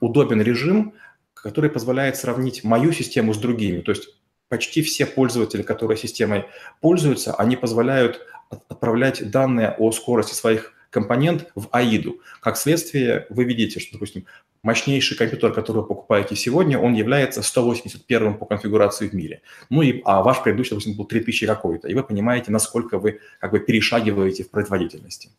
удобен 0.00 0.40
режим, 0.40 0.94
который 1.34 1.68
позволяет 1.68 2.16
сравнить 2.16 2.64
мою 2.64 2.92
систему 2.92 3.34
с 3.34 3.38
другими. 3.38 3.82
То 3.82 3.92
есть 3.92 4.08
почти 4.48 4.80
все 4.80 5.04
пользователи, 5.04 5.60
которые 5.62 5.98
системой 5.98 6.46
пользуются, 6.80 7.34
они 7.34 7.56
позволяют 7.56 8.26
отправлять 8.48 9.30
данные 9.30 9.74
о 9.78 9.92
скорости 9.92 10.32
своих 10.32 10.72
компонент 10.94 11.50
в 11.56 11.66
AIDу. 11.72 12.20
Как 12.40 12.56
следствие, 12.56 13.26
вы 13.28 13.44
видите, 13.44 13.80
что, 13.80 13.94
допустим, 13.94 14.26
мощнейший 14.62 15.16
компьютер, 15.16 15.52
который 15.52 15.78
вы 15.78 15.88
покупаете 15.88 16.36
сегодня, 16.36 16.78
он 16.78 16.94
является 16.94 17.42
181 17.42 18.34
по 18.34 18.46
конфигурации 18.46 19.08
в 19.08 19.12
мире. 19.12 19.42
Ну 19.70 19.82
и 19.82 20.00
а 20.04 20.22
ваш 20.22 20.42
предыдущий, 20.42 20.70
допустим, 20.70 20.96
был 20.96 21.04
3000 21.04 21.46
какой-то. 21.46 21.88
И 21.88 21.94
вы 21.94 22.04
понимаете, 22.04 22.52
насколько 22.52 22.98
вы 22.98 23.18
как 23.40 23.50
бы 23.50 23.58
перешагиваете 23.58 24.44
в 24.44 24.50
производительности. 24.50 25.30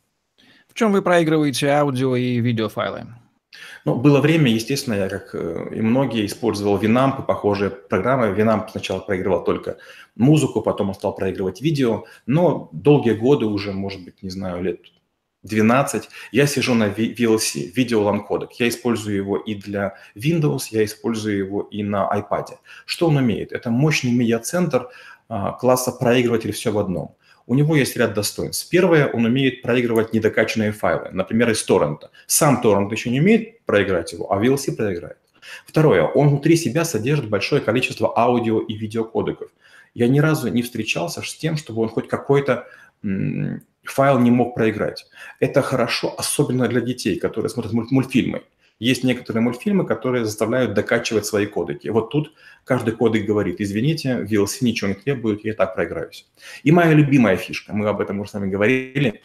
В 0.67 0.73
чем 0.73 0.91
вы 0.91 1.01
проигрываете 1.01 1.69
аудио 1.69 2.17
и 2.17 2.41
видеофайлы? 2.41 3.05
Ну, 3.85 3.95
было 3.95 4.19
время, 4.19 4.51
естественно, 4.51 4.95
я, 4.95 5.07
как 5.09 5.35
э, 5.35 5.69
и 5.73 5.81
многие, 5.81 6.25
использовал 6.25 6.77
Winamp 6.77 7.21
и 7.21 7.25
похожие 7.25 7.69
программы. 7.69 8.35
Winamp 8.37 8.69
сначала 8.71 8.99
проигрывал 8.99 9.43
только 9.43 9.77
музыку, 10.15 10.61
потом 10.61 10.89
он 10.89 10.95
стал 10.95 11.15
проигрывать 11.15 11.61
видео, 11.61 12.03
но 12.25 12.69
долгие 12.73 13.13
годы 13.13 13.45
уже, 13.45 13.71
может 13.71 14.03
быть, 14.03 14.21
не 14.23 14.29
знаю, 14.29 14.61
лет 14.63 14.81
12, 15.45 16.09
я 16.31 16.47
сижу 16.47 16.73
на 16.73 16.87
VLC, 16.89 17.71
Codec. 17.73 18.49
Я 18.57 18.67
использую 18.67 19.15
его 19.15 19.37
и 19.37 19.55
для 19.55 19.95
Windows, 20.15 20.67
я 20.71 20.83
использую 20.83 21.37
его 21.37 21.61
и 21.61 21.83
на 21.83 22.09
iPad. 22.13 22.57
Что 22.85 23.07
он 23.07 23.17
умеет? 23.17 23.51
Это 23.51 23.69
мощный 23.69 24.11
медиацентр 24.11 24.89
а, 25.29 25.51
класса 25.53 25.91
проигрыватель 25.91 26.51
все 26.51 26.71
в 26.71 26.79
одном. 26.79 27.15
У 27.47 27.53
него 27.53 27.75
есть 27.75 27.95
ряд 27.95 28.15
достоинств. 28.15 28.69
Первое, 28.69 29.07
он 29.07 29.25
умеет 29.25 29.61
проигрывать 29.61 30.13
недокачанные 30.13 30.71
файлы, 30.71 31.09
например, 31.11 31.51
из 31.51 31.63
торрента. 31.63 32.09
Сам 32.25 32.59
торрент 32.61 32.91
еще 32.91 33.11
не 33.11 33.19
умеет 33.19 33.63
проиграть 33.65 34.13
его, 34.13 34.33
а 34.33 34.43
VLC 34.43 34.75
проиграет. 34.75 35.17
Второе, 35.67 36.03
он 36.03 36.29
внутри 36.29 36.55
себя 36.55 36.85
содержит 36.85 37.29
большое 37.29 37.61
количество 37.61 38.17
аудио 38.17 38.61
и 38.61 38.73
видеокодеков. 38.73 39.51
Я 39.93 40.07
ни 40.07 40.19
разу 40.19 40.49
не 40.49 40.63
встречался 40.63 41.21
с 41.21 41.35
тем, 41.35 41.55
чтобы 41.55 41.83
он 41.83 41.89
хоть 41.89 42.07
какой-то 42.07 42.67
файл 43.01 44.19
не 44.19 44.31
мог 44.31 44.55
проиграть. 44.55 45.05
Это 45.39 45.61
хорошо, 45.61 46.13
особенно 46.17 46.67
для 46.67 46.81
детей, 46.81 47.17
которые 47.17 47.49
смотрят 47.49 47.73
мультфильмы. 47.73 48.43
Есть 48.77 49.05
некоторые 49.05 49.41
мультфильмы, 49.41 49.85
которые 49.85 50.25
заставляют 50.25 50.73
докачивать 50.73 51.25
свои 51.25 51.45
кодеки. 51.45 51.87
Вот 51.87 52.09
тут 52.09 52.33
каждый 52.65 52.93
кодек 52.93 53.25
говорит, 53.25 53.61
извините, 53.61 54.27
VLC 54.29 54.57
ничего 54.61 54.89
не 54.89 54.95
требует, 54.95 55.45
я 55.45 55.53
так 55.53 55.75
проиграюсь. 55.75 56.27
И 56.63 56.71
моя 56.71 56.91
любимая 56.93 57.37
фишка, 57.37 57.73
мы 57.73 57.87
об 57.87 58.01
этом 58.01 58.19
уже 58.19 58.31
с 58.31 58.33
вами 58.33 58.49
говорили, 58.49 59.21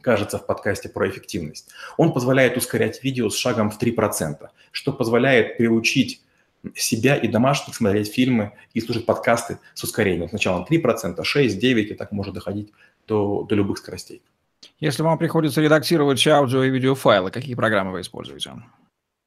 кажется, 0.00 0.38
в 0.38 0.46
подкасте 0.46 0.88
про 0.88 1.08
эффективность. 1.08 1.70
Он 1.98 2.14
позволяет 2.14 2.56
ускорять 2.56 3.04
видео 3.04 3.28
с 3.28 3.36
шагом 3.36 3.70
в 3.70 3.80
3%, 3.80 4.48
что 4.70 4.92
позволяет 4.92 5.58
приучить 5.58 6.22
себя 6.74 7.16
и 7.16 7.28
домашних 7.28 7.74
смотреть 7.74 8.12
фильмы 8.12 8.52
и 8.74 8.80
слушать 8.80 9.06
подкасты 9.06 9.58
с 9.74 9.82
ускорением. 9.82 10.28
Сначала 10.28 10.66
3%, 10.68 11.22
6, 11.22 11.58
9 11.58 11.90
и 11.90 11.94
так 11.94 12.12
может 12.12 12.34
доходить 12.34 12.72
до, 13.06 13.44
до 13.48 13.54
любых 13.54 13.78
скоростей. 13.78 14.22
Если 14.78 15.02
вам 15.02 15.18
приходится 15.18 15.60
редактировать 15.60 16.24
аудио 16.26 16.62
и 16.62 16.70
видеофайлы, 16.70 17.30
какие 17.30 17.54
программы 17.54 17.92
вы 17.92 18.00
используете? 18.00 18.52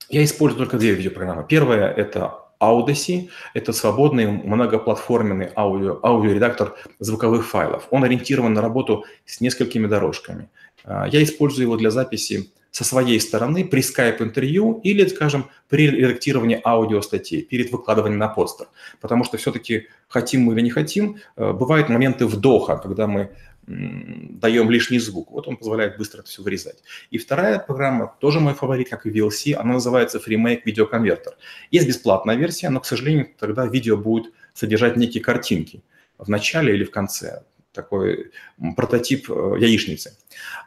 Я 0.10 0.24
использую 0.24 0.60
только 0.60 0.78
две 0.78 0.94
видеопрограммы. 0.94 1.46
Первая– 1.48 1.92
это 1.98 2.46
Audacy. 2.60 3.30
Это 3.54 3.74
свободный 3.74 4.28
многоплатформенный 4.28 5.50
аудио, 5.56 6.00
аудиоредактор 6.04 6.76
звуковых 7.00 7.46
файлов. 7.46 7.88
Он 7.92 8.04
ориентирован 8.04 8.54
на 8.54 8.62
работу 8.62 9.06
с 9.26 9.42
несколькими 9.42 9.88
дорожками. 9.88 10.50
А, 10.84 11.08
я 11.08 11.22
использую 11.24 11.64
его 11.64 11.78
для 11.78 11.92
записи 11.92 12.52
со 12.76 12.84
своей 12.84 13.22
стороны 13.22 13.64
при 13.64 13.80
скайп-интервью 13.80 14.82
или, 14.84 15.08
скажем, 15.08 15.50
при 15.70 15.90
редактировании 15.90 16.60
аудиостатей, 16.62 17.42
перед 17.42 17.72
выкладыванием 17.72 18.20
на 18.20 18.28
постер. 18.28 18.68
Потому 19.00 19.24
что 19.24 19.38
все-таки 19.38 19.88
хотим 20.10 20.42
мы 20.42 20.56
или 20.56 20.62
не 20.62 20.72
хотим, 20.72 21.16
э, 21.38 21.54
бывают 21.54 21.88
моменты 21.88 22.26
вдоха, 22.26 22.76
когда 22.76 23.08
мы 23.08 23.32
даем 23.66 24.70
лишний 24.70 25.00
звук. 25.00 25.32
Вот 25.32 25.48
он 25.48 25.56
позволяет 25.56 25.98
быстро 25.98 26.20
это 26.20 26.28
все 26.28 26.44
вырезать. 26.44 26.84
И 27.12 27.18
вторая 27.18 27.60
программа, 27.60 28.14
тоже 28.20 28.42
мой 28.42 28.54
фаворит, 28.54 28.90
как 28.90 29.06
и 29.06 29.10
VLC, 29.10 29.54
она 29.54 29.76
называется 29.76 30.20
FreeMake 30.20 30.64
Videoconverter. 30.66 31.36
Есть 31.72 31.88
бесплатная 31.88 32.36
версия, 32.36 32.70
но, 32.70 32.82
к 32.82 32.86
сожалению, 32.86 33.30
тогда 33.40 33.66
видео 33.66 33.96
будет 33.96 34.34
содержать 34.54 34.98
некие 34.98 35.24
картинки 35.24 35.82
в 36.18 36.30
начале 36.30 36.74
или 36.74 36.84
в 36.84 36.92
конце. 36.92 37.44
Такой 37.72 38.32
прототип 38.76 39.30
э, 39.30 39.56
яичницы. 39.60 40.18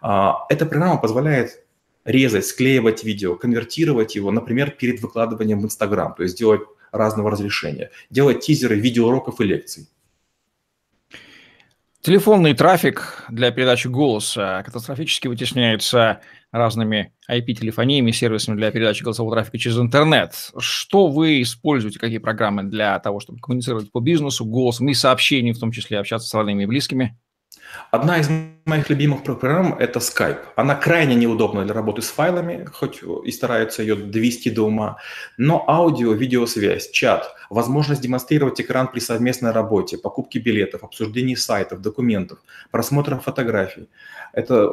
А, 0.00 0.46
эта 0.48 0.64
программа 0.64 0.98
позволяет 0.98 1.67
резать, 2.08 2.46
склеивать 2.46 3.04
видео, 3.04 3.36
конвертировать 3.36 4.16
его, 4.16 4.30
например, 4.30 4.70
перед 4.70 5.00
выкладыванием 5.00 5.60
в 5.60 5.64
Инстаграм, 5.64 6.14
то 6.14 6.22
есть 6.22 6.38
делать 6.38 6.62
разного 6.90 7.30
разрешения, 7.30 7.90
делать 8.08 8.40
тизеры 8.40 8.76
видеоуроков 8.76 9.40
и 9.40 9.44
лекций. 9.44 9.88
Телефонный 12.00 12.54
трафик 12.54 13.24
для 13.28 13.50
передачи 13.50 13.88
голоса 13.88 14.62
катастрофически 14.62 15.28
вытесняется 15.28 16.22
разными 16.50 17.12
IP-телефониями, 17.30 18.12
сервисами 18.12 18.56
для 18.56 18.70
передачи 18.70 19.02
голосового 19.02 19.34
трафика 19.34 19.58
через 19.58 19.76
интернет. 19.76 20.32
Что 20.58 21.08
вы 21.08 21.42
используете, 21.42 21.98
какие 21.98 22.18
программы 22.18 22.62
для 22.62 22.98
того, 23.00 23.20
чтобы 23.20 23.40
коммуницировать 23.40 23.92
по 23.92 24.00
бизнесу, 24.00 24.46
голосом 24.46 24.88
и 24.88 24.94
сообщениям, 24.94 25.54
в 25.54 25.58
том 25.58 25.72
числе 25.72 25.98
общаться 25.98 26.28
с 26.28 26.34
родными 26.34 26.62
и 26.62 26.66
близкими? 26.66 27.18
Одна 27.90 28.18
из 28.18 28.28
моих 28.64 28.90
любимых 28.90 29.22
программ– 29.22 29.74
это 29.78 29.98
Skype. 29.98 30.40
Она 30.56 30.74
крайне 30.74 31.14
неудобна 31.14 31.64
для 31.64 31.74
работы 31.74 32.02
с 32.02 32.08
файлами, 32.08 32.64
хоть 32.72 33.00
и 33.24 33.30
стараются 33.32 33.82
ее 33.82 33.96
довести 33.96 34.50
до 34.50 34.62
ума, 34.62 34.98
но 35.36 35.64
аудио, 35.68 36.12
видеосвязь, 36.12 36.90
чат, 36.90 37.34
возможность 37.50 38.02
демонстрировать 38.02 38.60
экран 38.60 38.88
при 38.88 39.00
совместной 39.00 39.52
работе, 39.52 39.98
покупке 39.98 40.38
билетов, 40.38 40.84
обсуждении 40.84 41.34
сайтов, 41.34 41.80
документов, 41.80 42.38
просмотра 42.70 43.16
фотографий– 43.16 43.88
это 44.32 44.70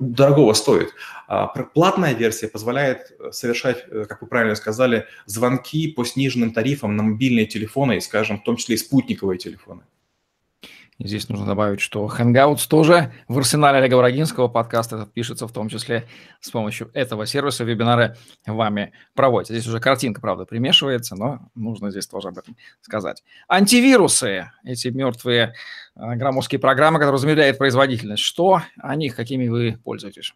дорогого 0.00 0.52
стоит. 0.52 0.94
А 1.26 1.46
платная 1.46 2.14
версия 2.14 2.48
позволяет 2.48 3.12
совершать, 3.30 3.84
э, 3.90 4.04
как 4.08 4.22
вы 4.22 4.28
правильно 4.28 4.54
сказали, 4.54 5.06
звонки 5.26 5.88
по 5.88 6.04
сниженным 6.04 6.52
тарифам 6.52 6.96
на 6.96 7.02
мобильные 7.02 7.46
телефоны, 7.46 8.00
скажем, 8.00 8.38
в 8.38 8.44
том 8.44 8.56
числе 8.56 8.76
и 8.76 8.78
спутниковые 8.78 9.38
телефоны. 9.38 9.82
Здесь 11.00 11.28
нужно 11.28 11.46
добавить, 11.46 11.80
что 11.80 12.06
Hangouts 12.06 12.68
тоже 12.68 13.12
в 13.28 13.38
арсенале 13.38 13.78
Олега 13.78 13.96
Брагинского 13.98 14.48
подкаста 14.48 15.08
пишется 15.14 15.46
в 15.46 15.52
том 15.52 15.68
числе 15.68 16.08
с 16.40 16.50
помощью 16.50 16.90
этого 16.92 17.24
сервиса. 17.24 17.62
Вебинары 17.62 18.16
вами 18.46 18.92
проводятся. 19.14 19.52
Здесь 19.54 19.68
уже 19.68 19.78
картинка, 19.78 20.20
правда, 20.20 20.44
примешивается, 20.44 21.14
но 21.14 21.50
нужно 21.54 21.92
здесь 21.92 22.08
тоже 22.08 22.28
об 22.28 22.38
этом 22.38 22.56
сказать. 22.80 23.22
Антивирусы, 23.46 24.50
эти 24.64 24.88
мертвые 24.88 25.54
э, 25.94 26.14
громоздкие 26.16 26.58
программы, 26.58 26.98
которые 26.98 27.20
замедляют 27.20 27.58
производительность. 27.58 28.24
Что 28.24 28.62
о 28.76 28.96
них, 28.96 29.14
какими 29.14 29.46
вы 29.46 29.78
пользуетесь? 29.84 30.34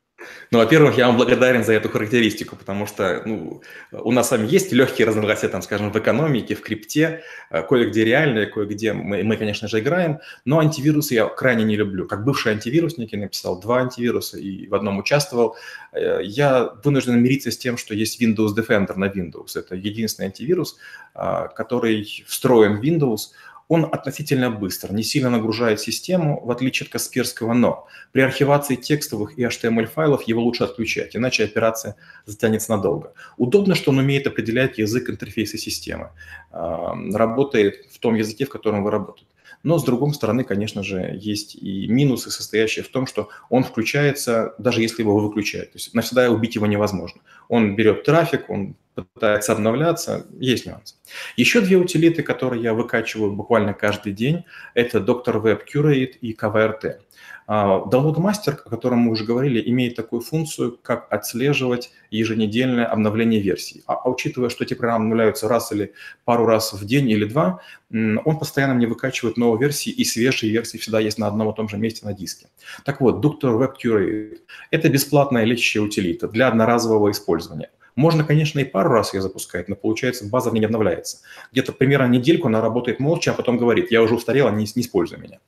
Ну, 0.50 0.58
во-первых, 0.58 0.96
я 0.98 1.06
вам 1.06 1.16
благодарен 1.16 1.64
за 1.64 1.72
эту 1.72 1.88
характеристику, 1.88 2.56
потому 2.56 2.86
что 2.86 3.22
ну, 3.24 3.62
у 3.92 4.12
нас 4.12 4.28
с 4.28 4.30
вами 4.30 4.46
есть 4.46 4.72
легкие 4.72 5.06
разногласия, 5.06 5.48
там, 5.48 5.62
скажем, 5.62 5.92
в 5.92 5.98
экономике, 5.98 6.54
в 6.54 6.60
крипте, 6.60 7.22
э, 7.50 7.62
кое-где 7.62 8.04
реальные, 8.04 8.46
кое-где 8.46 8.92
мы, 8.92 9.22
мы, 9.24 9.36
конечно 9.36 9.68
же, 9.68 9.80
играем, 9.80 10.18
но 10.44 10.58
антивирусы 10.58 11.14
я 11.14 11.26
крайне 11.26 11.64
не 11.64 11.76
люблю. 11.76 12.06
Как 12.06 12.24
бывший 12.24 12.52
антивирусник, 12.52 13.12
я 13.12 13.18
написал 13.18 13.60
два 13.60 13.78
антивируса 13.78 14.38
и 14.38 14.66
в 14.66 14.74
одном 14.74 14.98
участвовал. 14.98 15.56
Э, 15.92 16.20
я 16.22 16.72
вынужден 16.84 17.22
мириться 17.22 17.50
с 17.50 17.58
тем, 17.58 17.76
что 17.76 17.94
есть 17.94 18.20
Windows 18.22 18.54
Defender 18.56 18.96
на 18.96 19.06
Windows. 19.06 19.56
Это 19.56 19.74
единственный 19.74 20.26
антивирус, 20.26 20.76
э, 21.14 21.48
который 21.54 22.24
встроен 22.26 22.80
в 22.80 22.82
Windows, 22.82 23.30
он 23.72 23.88
относительно 23.90 24.50
быстр, 24.50 24.92
не 24.92 25.02
сильно 25.02 25.30
нагружает 25.30 25.80
систему, 25.80 26.44
в 26.44 26.50
отличие 26.50 26.84
от 26.84 26.92
Касперского, 26.92 27.54
но 27.54 27.88
при 28.12 28.20
архивации 28.20 28.76
текстовых 28.76 29.38
и 29.38 29.44
HTML-файлов 29.44 30.24
его 30.24 30.42
лучше 30.42 30.64
отключать, 30.64 31.16
иначе 31.16 31.44
операция 31.44 31.96
затянется 32.26 32.70
надолго. 32.72 33.14
Удобно, 33.38 33.74
что 33.74 33.90
он 33.90 33.98
умеет 33.98 34.26
определять 34.26 34.76
язык 34.76 35.08
интерфейса 35.08 35.56
системы, 35.56 36.10
работает 36.50 37.86
в 37.90 37.98
том 37.98 38.14
языке, 38.14 38.44
в 38.44 38.50
котором 38.50 38.84
вы 38.84 38.90
работаете. 38.90 39.26
Но, 39.62 39.78
с 39.78 39.84
другой 39.84 40.12
стороны, 40.12 40.44
конечно 40.44 40.82
же, 40.82 41.18
есть 41.18 41.54
и 41.54 41.88
минусы, 41.88 42.30
состоящие 42.30 42.84
в 42.84 42.88
том, 42.88 43.06
что 43.06 43.30
он 43.48 43.64
включается, 43.64 44.54
даже 44.58 44.82
если 44.82 45.00
его 45.00 45.18
выключают. 45.18 45.72
То 45.72 45.78
есть 45.78 45.94
навсегда 45.94 46.30
убить 46.30 46.56
его 46.56 46.66
невозможно. 46.66 47.22
Он 47.48 47.74
берет 47.74 48.04
трафик, 48.04 48.50
он 48.50 48.74
пытается 48.94 49.52
обновляться, 49.52 50.26
есть 50.38 50.66
нюансы. 50.66 50.96
Еще 51.36 51.60
две 51.60 51.76
утилиты, 51.76 52.22
которые 52.22 52.62
я 52.62 52.74
выкачиваю 52.74 53.32
буквально 53.32 53.74
каждый 53.74 54.12
день, 54.12 54.44
это 54.74 54.98
Dr. 54.98 55.42
Web 55.42 55.62
Curate 55.72 56.18
и 56.20 56.34
KVRT. 56.34 56.98
А, 57.46 57.82
Download 57.86 58.16
Master, 58.16 58.56
о 58.64 58.70
котором 58.70 59.00
мы 59.00 59.12
уже 59.12 59.24
говорили, 59.24 59.62
имеет 59.70 59.96
такую 59.96 60.20
функцию, 60.20 60.78
как 60.80 61.12
отслеживать 61.12 61.90
еженедельное 62.10 62.86
обновление 62.86 63.40
версий. 63.40 63.82
А, 63.86 63.94
а 63.94 64.10
учитывая, 64.10 64.48
что 64.48 64.64
эти 64.64 64.74
программы 64.74 65.06
обновляются 65.06 65.48
раз 65.48 65.72
или 65.72 65.92
пару 66.24 66.46
раз 66.46 66.72
в 66.72 66.84
день 66.84 67.10
или 67.10 67.24
два, 67.24 67.60
он 67.90 68.38
постоянно 68.38 68.74
мне 68.74 68.86
выкачивает 68.86 69.36
новые 69.36 69.60
версии, 69.60 69.90
и 69.90 70.04
свежие 70.04 70.52
версии 70.52 70.78
всегда 70.78 71.00
есть 71.00 71.18
на 71.18 71.26
одном 71.26 71.50
и 71.50 71.54
том 71.54 71.68
же 71.68 71.78
месте 71.78 72.06
на 72.06 72.14
диске. 72.14 72.46
Так 72.84 73.00
вот, 73.00 73.24
Dr. 73.24 73.58
Web 73.58 73.74
Curate– 73.82 74.38
это 74.70 74.88
бесплатная 74.88 75.44
лечащая 75.44 75.82
утилита 75.82 76.28
для 76.28 76.48
одноразового 76.48 77.10
использования– 77.10 77.70
можно, 77.96 78.24
конечно, 78.24 78.58
и 78.58 78.64
пару 78.64 78.90
раз 78.90 79.14
ее 79.14 79.20
запускать, 79.20 79.68
но 79.68 79.76
получается 79.76 80.28
база 80.28 80.50
в 80.50 80.54
ней 80.54 80.60
не 80.60 80.66
обновляется. 80.66 81.18
Где-то 81.52 81.72
примерно 81.72 82.06
недельку 82.06 82.48
она 82.48 82.60
работает 82.60 83.00
молча, 83.00 83.32
а 83.32 83.34
потом 83.34 83.58
говорит, 83.58 83.90
я 83.90 84.02
уже 84.02 84.14
устарела, 84.14 84.50
не, 84.50 84.66
не 84.74 84.82
используй 84.82 85.18
меня. 85.18 85.40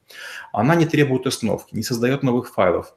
Она 0.52 0.74
не 0.74 0.86
требует 0.86 1.26
установки, 1.26 1.74
не 1.74 1.82
создает 1.82 2.22
новых 2.22 2.52
файлов, 2.52 2.94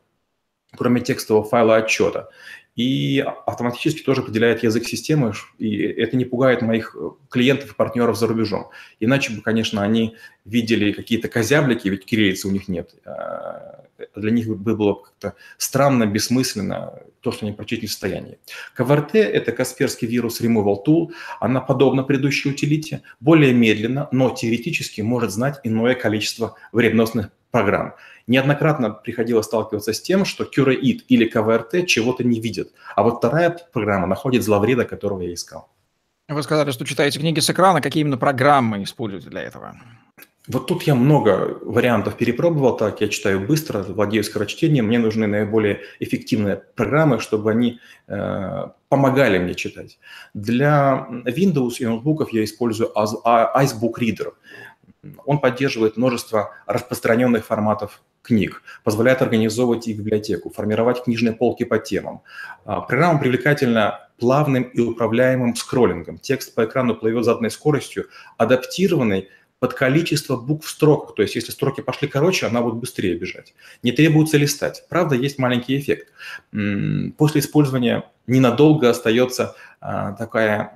кроме 0.75 1.01
текстового 1.01 1.43
файла 1.43 1.77
отчета. 1.77 2.29
И 2.75 3.25
автоматически 3.47 4.03
тоже 4.03 4.21
определяет 4.21 4.61
язык 4.61 4.85
системы, 4.85 5.33
и 5.57 5.77
это 5.81 6.15
не 6.15 6.25
пугает 6.25 6.61
моих 6.61 6.95
э, 6.95 7.09
клиентов 7.27 7.71
и 7.71 7.75
партнеров 7.75 8.19
за 8.19 8.27
рубежом. 8.27 8.69
Иначе 8.99 9.33
бы, 9.33 9.41
конечно, 9.41 9.81
они 9.81 10.15
видели 10.45 10.91
какие-то 10.91 11.27
козяблики, 11.27 11.87
ведь 11.87 12.05
кириллицы 12.05 12.47
у 12.47 12.51
них 12.51 12.67
нет. 12.67 12.93
Для 14.15 14.31
них 14.31 14.47
бы 14.47 14.75
было 14.75 14.93
как-то 14.95 15.33
странно, 15.57 16.05
бессмысленно 16.05 17.01
то, 17.21 17.31
что 17.31 17.45
они 17.45 17.55
прочесть 17.55 17.81
не 17.81 17.87
в 17.87 17.91
состоянии. 17.91 18.39
КВРТ– 18.75 19.15
это 19.15 19.51
Касперский 19.51 20.07
вирус 20.07 20.41
Removal 20.41 20.77
Tool. 20.85 21.11
Она 21.39 21.61
подобна 21.61 22.03
предыдущей 22.03 22.49
утилите, 22.49 23.01
более 23.19 23.53
медленно, 23.53 24.07
но 24.11 24.29
теоретически 24.29 25.01
может 25.01 25.31
знать 25.31 25.59
иное 25.63 25.95
количество 25.95 26.55
вредоносных 26.71 27.31
программ. 27.51 27.95
Неоднократно 28.27 28.91
приходилось 28.91 29.45
сталкиваться 29.45 29.93
с 29.93 30.01
тем, 30.01 30.25
что 30.25 30.43
CuraIt 30.43 31.01
или 31.07 31.25
КВРТ 31.25 31.87
чего-то 31.87 32.23
не 32.23 32.39
видят, 32.39 32.71
а 32.95 33.03
вот 33.03 33.17
вторая 33.17 33.57
программа 33.71 34.05
находит 34.05 34.43
зловреда, 34.43 34.85
которого 34.85 35.21
я 35.21 35.33
искал. 35.33 35.69
Вы 36.29 36.43
сказали, 36.43 36.71
что 36.71 36.85
читаете 36.85 37.19
книги 37.19 37.39
с 37.39 37.49
экрана. 37.49 37.81
Какие 37.81 38.01
именно 38.01 38.17
программы 38.17 38.83
используете 38.83 39.29
для 39.29 39.43
этого? 39.43 39.77
Вот 40.47 40.67
тут 40.67 40.83
я 40.83 40.95
много 40.95 41.59
вариантов 41.61 42.15
перепробовал, 42.15 42.77
так 42.77 43.01
я 43.01 43.09
читаю 43.09 43.45
быстро, 43.45 43.83
владею 43.83 44.23
скорочтением, 44.23 44.87
мне 44.87 44.97
нужны 44.97 45.27
наиболее 45.27 45.81
эффективные 45.99 46.55
программы, 46.75 47.19
чтобы 47.19 47.51
они 47.51 47.79
э, 48.07 48.67
помогали 48.87 49.39
мне 49.39 49.55
читать. 49.55 49.99
Для 50.33 51.07
Windows 51.25 51.75
и 51.79 51.85
ноутбуков 51.85 52.31
я 52.31 52.43
использую 52.43 52.91
а, 52.97 53.63
Icebook 53.63 53.95
Reader. 53.99 54.33
Он 55.25 55.39
поддерживает 55.39 55.97
множество 55.97 56.53
распространенных 56.65 57.45
форматов 57.45 58.01
книг, 58.21 58.61
позволяет 58.83 59.21
организовывать 59.21 59.87
их 59.87 59.97
библиотеку, 59.97 60.49
формировать 60.49 61.03
книжные 61.03 61.33
полки 61.33 61.63
по 61.65 61.77
темам. 61.77 62.21
А, 62.63 62.81
программа 62.81 63.19
привлекательна 63.19 64.07
плавным 64.17 64.63
и 64.63 64.79
управляемым 64.79 65.55
скроллингом. 65.55 66.17
Текст 66.17 66.55
по 66.55 66.65
экрану 66.65 66.95
плывет 66.95 67.25
заданной 67.25 67.51
скоростью, 67.51 68.07
адаптированный 68.37 69.29
под 69.59 69.73
количество 69.73 70.37
букв 70.37 70.67
в 70.67 70.69
строках. 70.69 71.15
То 71.15 71.23
есть 71.23 71.35
если 71.35 71.51
строки 71.51 71.81
пошли 71.81 72.07
короче, 72.07 72.45
она 72.45 72.61
будет 72.61 72.75
быстрее 72.75 73.15
бежать. 73.15 73.53
Не 73.83 73.91
требуется 73.91 74.37
листать. 74.37 74.83
Правда, 74.89 75.15
есть 75.15 75.39
маленький 75.39 75.77
эффект. 75.77 76.13
После 77.17 77.41
использования 77.41 78.03
ненадолго 78.27 78.89
остается 78.89 79.55
а, 79.79 80.13
такая 80.13 80.73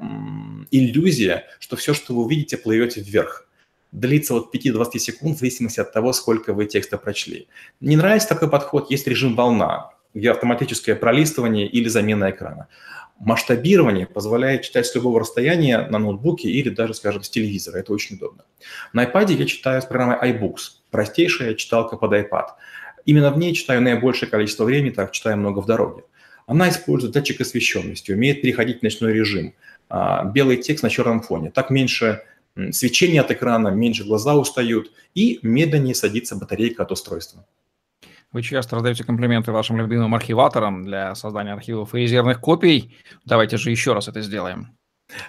иллюзия, 0.71 1.45
что 1.59 1.75
все, 1.75 1.93
что 1.93 2.15
вы 2.15 2.23
увидите, 2.23 2.57
плывете 2.57 3.01
вверх. 3.01 3.47
Длится 3.91 4.35
от 4.35 4.55
5-20 4.55 4.99
секунд 4.99 5.35
в 5.35 5.39
зависимости 5.39 5.79
от 5.79 5.91
того, 5.91 6.13
сколько 6.13 6.53
вы 6.53 6.65
текста 6.65 6.97
прочли. 6.97 7.47
Не 7.81 7.97
нравится 7.97 8.29
такой 8.29 8.49
подход, 8.49 8.89
есть 8.89 9.05
режим 9.05 9.35
волна, 9.35 9.91
где 10.13 10.31
автоматическое 10.31 10.95
пролистывание 10.95 11.67
или 11.67 11.89
замена 11.89 12.31
экрана. 12.31 12.67
Масштабирование 13.23 14.07
позволяет 14.07 14.63
читать 14.63 14.87
с 14.87 14.95
любого 14.95 15.19
расстояния 15.19 15.87
на 15.87 15.99
ноутбуке 15.99 16.49
или 16.49 16.69
даже, 16.69 16.95
скажем, 16.95 17.21
с 17.21 17.29
телевизора. 17.29 17.77
Это 17.77 17.93
очень 17.93 18.15
удобно. 18.15 18.45
На 18.93 19.05
iPad 19.05 19.33
я 19.33 19.45
читаю 19.45 19.79
с 19.79 19.85
программой 19.85 20.31
iBooks, 20.31 20.81
простейшая 20.89 21.53
читалка 21.53 21.97
под 21.97 22.13
iPad. 22.13 22.47
Именно 23.05 23.29
в 23.29 23.37
ней 23.37 23.53
читаю 23.53 23.81
наибольшее 23.83 24.27
количество 24.27 24.63
времени, 24.63 24.89
так 24.89 25.11
читаю 25.11 25.37
много 25.37 25.59
в 25.59 25.67
дороге. 25.67 26.03
Она 26.47 26.69
использует 26.69 27.13
датчик 27.13 27.41
освещенности, 27.41 28.11
умеет 28.11 28.41
переходить 28.41 28.79
в 28.79 28.83
ночной 28.83 29.13
режим. 29.13 29.53
А, 29.87 30.23
белый 30.23 30.57
текст 30.57 30.81
на 30.81 30.89
черном 30.89 31.21
фоне. 31.21 31.51
Так 31.51 31.69
меньше 31.69 32.23
свечения 32.71 33.21
от 33.21 33.29
экрана, 33.29 33.67
меньше 33.67 34.03
глаза 34.03 34.35
устают 34.35 34.91
и 35.13 35.39
медленнее 35.43 35.93
садится 35.93 36.35
батарейка 36.35 36.83
от 36.83 36.91
устройства. 36.91 37.45
Вы 38.31 38.43
часто 38.43 38.77
раздаете 38.77 39.03
комплименты 39.03 39.51
вашим 39.51 39.77
любимым 39.77 40.15
архиваторам 40.15 40.85
для 40.85 41.15
создания 41.15 41.51
архивов 41.51 41.93
и 41.93 41.99
резервных 41.99 42.39
копий. 42.39 42.97
Давайте 43.25 43.57
же 43.57 43.71
еще 43.71 43.93
раз 43.93 44.07
это 44.07 44.21
сделаем. 44.21 44.77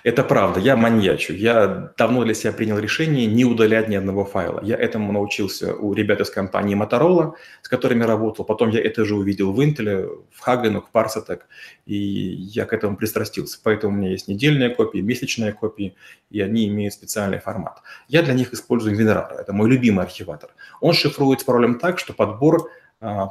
Это 0.05 0.23
правда, 0.23 0.61
я 0.61 0.77
маньячу. 0.77 1.33
Я 1.33 1.93
давно 1.99 2.23
для 2.23 2.35
себя 2.35 2.53
принял 2.53 2.79
решение 2.79 3.27
не 3.27 3.45
удалять 3.45 3.89
ни 3.89 3.97
одного 3.97 4.25
файла. 4.25 4.61
Я 4.63 4.77
этому 4.77 5.13
научился 5.13 5.75
у 5.75 5.93
ребят 5.95 6.21
из 6.21 6.31
компании 6.31 6.81
Motorola, 6.81 7.33
с 7.63 7.69
которыми 7.69 8.05
работал. 8.05 8.45
Потом 8.45 8.71
я 8.71 8.81
это 8.81 9.05
же 9.05 9.17
увидел 9.17 9.53
в 9.53 9.61
Intel, 9.61 10.25
в 10.31 10.47
Hagen, 10.47 10.81
в 10.81 10.97
Parsatec, 10.97 11.41
и 11.87 11.97
я 11.97 12.65
к 12.65 12.73
этому 12.73 12.97
пристрастился. 12.97 13.59
Поэтому 13.65 13.95
у 13.95 13.97
меня 13.97 14.11
есть 14.11 14.29
недельные 14.29 14.71
копии, 14.71 14.99
месячные 14.99 15.53
копии, 15.53 15.97
и 16.31 16.41
они 16.41 16.69
имеют 16.69 16.95
специальный 16.95 17.41
формат. 17.41 17.83
Я 18.07 18.23
для 18.23 18.35
них 18.35 18.53
использую 18.53 18.97
Veneraro, 18.97 19.35
это 19.37 19.53
мой 19.53 19.69
любимый 19.69 20.05
архиватор. 20.05 20.51
Он 20.81 20.93
шифрует 20.93 21.41
с 21.41 21.45
паролем 21.45 21.81
так, 21.81 21.99
что 21.99 22.13
подбор 22.13 22.71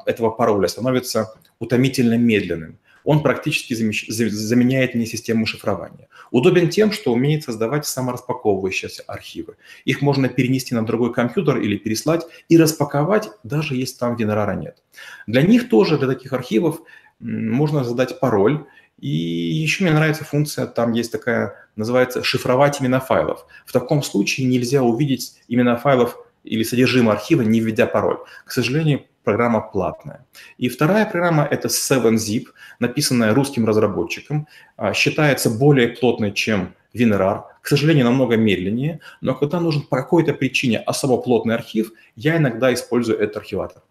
этого 0.05 0.29
пароля 0.31 0.67
становится 0.67 1.33
утомительно 1.59 2.17
медленным. 2.17 2.77
Он 3.03 3.23
практически 3.23 3.73
заменяет 3.73 4.93
мне 4.93 5.05
систему 5.07 5.45
шифрования. 5.47 6.07
Удобен 6.29 6.69
тем, 6.69 6.91
что 6.91 7.13
умеет 7.13 7.43
создавать 7.43 7.85
самораспаковывающиеся 7.87 9.03
архивы. 9.07 9.55
Их 9.85 10.01
можно 10.01 10.29
перенести 10.29 10.75
на 10.75 10.85
другой 10.85 11.11
компьютер 11.11 11.57
или 11.57 11.77
переслать 11.77 12.25
и 12.47 12.57
распаковать, 12.57 13.29
даже 13.43 13.75
если 13.75 13.97
там 13.97 14.15
Венерара 14.15 14.55
нет. 14.55 14.83
Для 15.25 15.41
них 15.41 15.67
тоже, 15.69 15.97
для 15.97 16.07
таких 16.07 16.31
архивов, 16.33 16.81
можно 17.19 17.83
задать 17.83 18.19
пароль. 18.19 18.65
И 18.99 19.07
еще 19.07 19.83
мне 19.83 19.93
нравится 19.93 20.23
функция, 20.23 20.67
там 20.67 20.93
есть 20.93 21.11
такая, 21.11 21.55
называется 21.75 22.23
«шифровать 22.23 22.79
имена 22.81 22.99
файлов». 22.99 23.47
В 23.65 23.71
таком 23.71 24.03
случае 24.03 24.45
нельзя 24.45 24.83
увидеть 24.83 25.41
имена 25.47 25.75
файлов 25.75 26.17
или 26.43 26.63
содержимое 26.63 27.15
архива, 27.15 27.41
не 27.41 27.59
введя 27.59 27.85
пароль. 27.85 28.19
К 28.45 28.51
сожалению, 28.51 29.05
программа 29.23 29.61
платная. 29.61 30.25
И 30.57 30.69
вторая 30.69 31.05
программа– 31.05 31.47
это 31.51 31.67
7-Zip, 31.67 32.45
написанная 32.79 33.33
русским 33.33 33.65
разработчиком, 33.65 34.47
а, 34.77 34.93
считается 34.93 35.49
более 35.49 35.89
плотной, 35.89 36.31
чем 36.31 36.73
WinRAR, 36.93 37.43
к 37.61 37.67
сожалению, 37.67 38.05
намного 38.05 38.35
медленнее, 38.35 38.99
но 39.21 39.35
когда 39.35 39.59
нужен 39.59 39.83
по 39.83 39.97
какой-то 39.97 40.33
причине 40.33 40.79
особо 40.79 41.21
плотный 41.21 41.55
архив, 41.55 41.91
я 42.15 42.37
иногда 42.37 42.73
использую 42.73 43.19
этот 43.19 43.37
архиватор. 43.37 43.83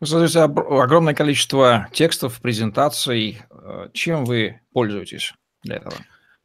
Вы 0.00 0.06
создаете 0.06 0.40
огромное 0.42 1.14
количество 1.14 1.88
текстов, 1.92 2.40
презентаций. 2.40 3.40
Э, 3.50 3.88
чем 3.92 4.24
вы 4.24 4.60
пользуетесь 4.72 5.34
для 5.64 5.76
этого? 5.76 5.94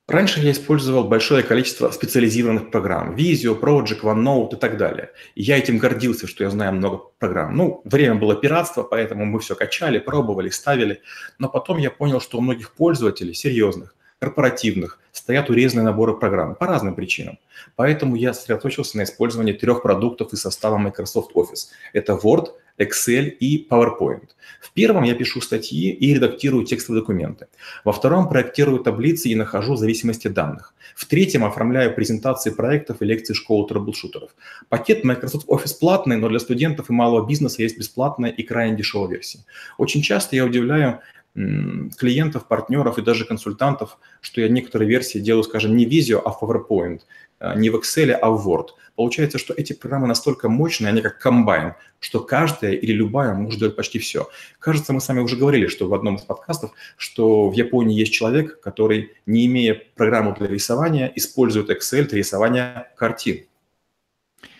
Раньше 0.07 0.41
я 0.41 0.51
использовал 0.51 1.05
большое 1.05 1.43
количество 1.43 1.89
специализированных 1.89 2.71
программ. 2.71 3.15
Visio, 3.15 3.57
Project, 3.57 4.01
OneNote 4.01 4.55
и 4.57 4.59
так 4.59 4.77
далее. 4.77 5.11
И 5.35 5.43
я 5.43 5.57
этим 5.57 5.77
гордился, 5.77 6.27
что 6.27 6.43
я 6.43 6.49
знаю 6.49 6.73
много 6.73 6.97
программ. 7.19 7.55
Ну, 7.55 7.81
время 7.85 8.15
было 8.15 8.35
пиратство, 8.35 8.83
поэтому 8.83 9.23
мы 9.23 9.39
все 9.39 9.55
качали, 9.55 9.99
пробовали, 9.99 10.49
ставили. 10.49 11.01
Но 11.39 11.47
потом 11.47 11.77
я 11.77 11.89
понял, 11.89 12.19
что 12.19 12.37
у 12.37 12.41
многих 12.41 12.73
пользователей, 12.73 13.33
серьезных, 13.33 13.95
корпоративных, 14.23 14.99
стоят 15.11 15.49
урезанные 15.49 15.83
наборы 15.83 16.13
программ 16.13 16.55
по 16.55 16.65
разным 16.65 16.95
причинам. 16.95 17.37
Поэтому 17.75 18.15
я 18.15 18.33
сосредоточился 18.33 18.97
на 18.97 19.03
использовании 19.03 19.51
трех 19.51 19.81
продуктов 19.81 20.31
из 20.31 20.41
состава 20.41 20.77
Microsoft 20.77 21.35
Office. 21.35 21.67
Это 21.91 22.13
Word, 22.13 22.47
Excel 22.79 23.25
и 23.25 23.67
PowerPoint. 23.69 24.29
В 24.61 24.71
первом 24.71 25.03
я 25.03 25.13
пишу 25.13 25.41
статьи 25.41 25.91
и 25.91 26.13
редактирую 26.13 26.65
текстовые 26.65 27.01
документы. 27.01 27.47
Во 27.83 27.91
втором 27.91 28.29
проектирую 28.29 28.79
таблицы 28.79 29.27
и 29.27 29.35
нахожу 29.35 29.75
зависимости 29.75 30.29
данных. 30.29 30.73
В 30.95 31.05
третьем 31.05 31.43
оформляю 31.43 31.93
презентации 31.93 32.51
проектов 32.51 33.01
и 33.01 33.05
лекции 33.05 33.33
школы 33.33 33.67
трэблшутеров. 33.67 34.29
Пакет 34.69 35.03
Microsoft 35.03 35.47
Office 35.49 35.77
платный, 35.79 36.15
но 36.15 36.29
для 36.29 36.39
студентов 36.39 36.89
и 36.89 36.93
малого 36.93 37.27
бизнеса 37.27 37.61
есть 37.61 37.77
бесплатная 37.77 38.29
и 38.29 38.41
крайне 38.41 38.77
дешевая 38.77 39.09
версия. 39.09 39.39
Очень 39.77 40.01
часто 40.01 40.37
я 40.37 40.45
удивляю 40.45 41.01
клиентов, 41.35 42.47
партнеров 42.47 42.97
и 42.97 43.01
даже 43.01 43.25
консультантов, 43.25 43.97
что 44.21 44.41
я 44.41 44.49
некоторые 44.49 44.87
версии 44.87 45.17
делаю, 45.17 45.43
скажем, 45.43 45.75
не 45.75 45.85
в 45.85 45.89
Visio, 45.89 46.21
а 46.23 46.29
в 46.29 46.41
PowerPoint, 46.41 47.01
а, 47.39 47.55
не 47.55 47.69
в 47.69 47.75
Excel, 47.75 48.11
а 48.11 48.29
в 48.29 48.47
Word. 48.47 48.67
Получается, 48.95 49.39
что 49.39 49.55
эти 49.55 49.73
программы 49.73 50.05
настолько 50.05 50.47
мощные, 50.47 50.89
они 50.89 51.01
как 51.01 51.17
комбайн, 51.17 51.73
что 51.99 52.19
каждая 52.19 52.73
или 52.73 52.93
любая 52.93 53.33
может 53.33 53.59
делать 53.59 53.75
почти 53.75 53.97
все. 53.97 54.29
Кажется, 54.59 54.93
мы 54.93 55.01
с 55.01 55.07
вами 55.07 55.21
уже 55.21 55.35
говорили, 55.35 55.65
что 55.65 55.87
в 55.87 55.93
одном 55.95 56.17
из 56.17 56.21
подкастов, 56.21 56.71
что 56.97 57.49
в 57.49 57.53
Японии 57.53 57.97
есть 57.97 58.13
человек, 58.13 58.59
который, 58.61 59.13
не 59.25 59.47
имея 59.47 59.81
программу 59.95 60.35
для 60.35 60.47
рисования, 60.47 61.11
использует 61.15 61.71
Excel 61.71 62.03
для 62.03 62.19
рисования 62.19 62.93
картин. 62.95 63.45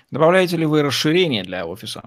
Добавляете 0.10 0.58
ли 0.58 0.66
вы 0.66 0.82
расширение 0.82 1.44
для 1.44 1.68
офиса? 1.68 2.04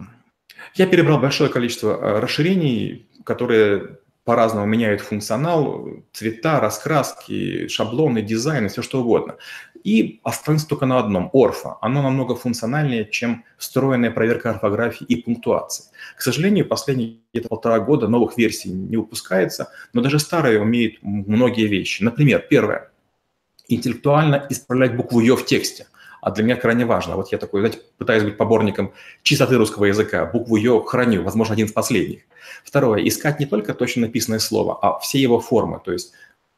Я 0.74 0.86
перебрал 0.86 1.20
большое 1.20 1.50
количество 1.50 2.16
а, 2.16 2.20
расширений, 2.20 3.06
которые 3.24 3.98
по-разному 4.26 4.66
меняют 4.66 5.00
функционал, 5.00 5.88
цвета, 6.12 6.58
раскраски, 6.58 7.68
шаблоны, 7.68 8.22
дизайны, 8.22 8.68
все 8.68 8.82
что 8.82 9.00
угодно. 9.00 9.36
И 9.84 10.20
останется 10.24 10.66
только 10.66 10.84
на 10.84 10.98
одном– 10.98 11.30
Орфа. 11.32 11.76
Оно 11.80 12.02
намного 12.02 12.34
функциональнее, 12.34 13.08
чем 13.08 13.44
встроенная 13.56 14.10
проверка 14.10 14.50
орфографии 14.50 15.04
и 15.04 15.22
пунктуации. 15.22 15.84
К 16.16 16.22
сожалению, 16.22 16.66
последние 16.66 17.18
где-то 17.32 17.48
полтора 17.48 17.78
года 17.78 18.08
новых 18.08 18.36
версий 18.36 18.70
не 18.70 18.96
выпускается, 18.96 19.68
но 19.92 20.02
даже 20.02 20.18
старые 20.18 20.60
умеют 20.60 20.96
многие 21.02 21.68
вещи. 21.68 22.02
Например, 22.02 22.44
первое– 22.50 22.90
интеллектуально 23.68 24.44
исправлять 24.50 24.96
букву 24.96 25.20
«ё» 25.20 25.36
в 25.36 25.46
тексте 25.46 25.86
а 26.20 26.30
для 26.30 26.44
меня 26.44 26.56
крайне 26.56 26.84
важно. 26.84 27.16
Вот 27.16 27.32
я 27.32 27.38
такой, 27.38 27.60
знаете, 27.60 27.78
пытаюсь 27.98 28.24
быть 28.24 28.36
поборником 28.36 28.92
чистоты 29.22 29.56
русского 29.56 29.86
языка, 29.86 30.26
букву 30.26 30.56
«ё» 30.56 30.82
храню, 30.82 31.22
возможно, 31.22 31.54
один 31.54 31.66
из 31.66 31.72
последних. 31.72 32.22
Второе, 32.64 33.06
искать 33.06 33.40
не 33.40 33.46
только 33.46 33.74
точно 33.74 34.02
написанное 34.02 34.38
слово, 34.38 34.78
а 34.80 34.98
все 34.98 35.18
его 35.18 35.40
формы, 35.40 35.80
то 35.84 35.92
есть 35.92 36.12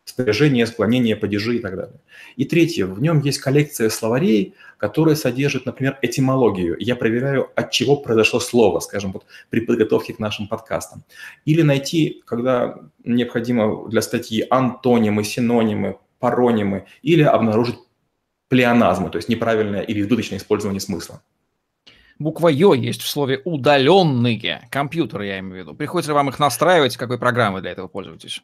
спряжение, 0.08 0.66
склонение, 0.66 1.16
падежи 1.16 1.56
и 1.56 1.58
так 1.58 1.76
далее. 1.76 2.00
И 2.36 2.44
третье, 2.44 2.86
в 2.86 3.00
нем 3.00 3.20
есть 3.20 3.38
коллекция 3.38 3.90
словарей, 3.90 4.54
которые 4.78 5.16
содержат, 5.16 5.66
например, 5.66 5.98
этимологию. 6.02 6.76
Я 6.78 6.96
проверяю, 6.96 7.50
от 7.54 7.70
чего 7.70 7.96
произошло 7.96 8.40
слово, 8.40 8.80
скажем, 8.80 9.12
вот 9.12 9.26
при 9.50 9.60
подготовке 9.60 10.14
к 10.14 10.18
нашим 10.18 10.48
подкастам. 10.48 11.04
Или 11.44 11.62
найти, 11.62 12.22
когда 12.24 12.78
необходимо 13.04 13.88
для 13.88 14.00
статьи 14.02 14.46
антонимы, 14.48 15.24
синонимы, 15.24 15.98
паронимы, 16.20 16.86
или 17.02 17.22
обнаружить 17.22 17.78
плеоназмы, 18.48 19.10
то 19.10 19.16
есть 19.16 19.28
неправильное 19.28 19.82
или 19.82 20.00
избыточное 20.00 20.38
использование 20.38 20.80
смысла. 20.80 21.22
Буква 22.18 22.48
«ё» 22.48 22.74
есть 22.74 23.02
в 23.02 23.08
слове 23.08 23.40
«удаленные» 23.44 24.68
компьютеры, 24.70 25.26
я 25.26 25.38
имею 25.38 25.54
в 25.54 25.58
виду. 25.58 25.74
Приходится 25.74 26.10
ли 26.10 26.14
вам 26.14 26.28
их 26.30 26.38
настраивать? 26.40 26.96
Какой 26.96 27.18
программой 27.18 27.60
для 27.60 27.70
этого 27.70 27.86
пользуетесь? 27.86 28.42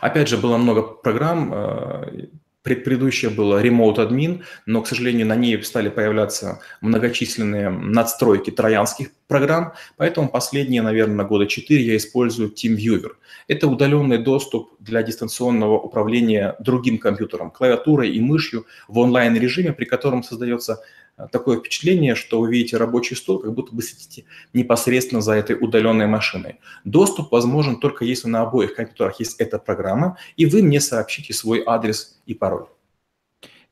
Опять 0.00 0.28
же, 0.28 0.36
было 0.36 0.56
много 0.56 0.82
программ. 0.82 1.52
Э, 1.54 2.26
предыдущая 2.62 3.30
была 3.30 3.62
Remote 3.62 3.96
Admin, 3.96 4.42
но, 4.66 4.82
к 4.82 4.88
сожалению, 4.88 5.26
на 5.26 5.36
ней 5.36 5.62
стали 5.62 5.88
появляться 5.88 6.60
многочисленные 6.80 7.70
надстройки 7.70 8.50
троянских 8.50 9.10
программ, 9.30 9.72
поэтому 9.96 10.28
последние, 10.28 10.82
наверное, 10.82 11.24
года 11.24 11.46
4 11.46 11.82
я 11.82 11.96
использую 11.96 12.50
TeamViewer. 12.50 13.12
Это 13.46 13.68
удаленный 13.68 14.18
доступ 14.18 14.72
для 14.80 15.02
дистанционного 15.02 15.78
управления 15.78 16.56
другим 16.58 16.98
компьютером, 16.98 17.50
клавиатурой 17.52 18.10
и 18.10 18.20
мышью 18.20 18.66
в 18.88 18.98
онлайн-режиме, 18.98 19.72
при 19.72 19.84
котором 19.84 20.24
создается 20.24 20.80
э, 21.16 21.28
такое 21.30 21.58
впечатление, 21.58 22.16
что 22.16 22.40
вы 22.40 22.50
видите 22.50 22.76
рабочий 22.76 23.14
стол, 23.14 23.38
как 23.38 23.54
будто 23.54 23.72
бы 23.72 23.82
сидите 23.82 24.24
непосредственно 24.52 25.20
за 25.20 25.34
этой 25.34 25.56
удаленной 25.58 26.08
машиной. 26.08 26.56
Доступ 26.84 27.30
возможен 27.30 27.78
только 27.78 28.04
если 28.04 28.28
на 28.28 28.42
обоих 28.42 28.74
компьютерах 28.74 29.20
есть 29.20 29.40
эта 29.40 29.60
программа, 29.60 30.18
и 30.36 30.46
вы 30.46 30.62
мне 30.62 30.80
сообщите 30.80 31.32
свой 31.32 31.62
адрес 31.64 32.20
и 32.26 32.34
пароль. 32.34 32.66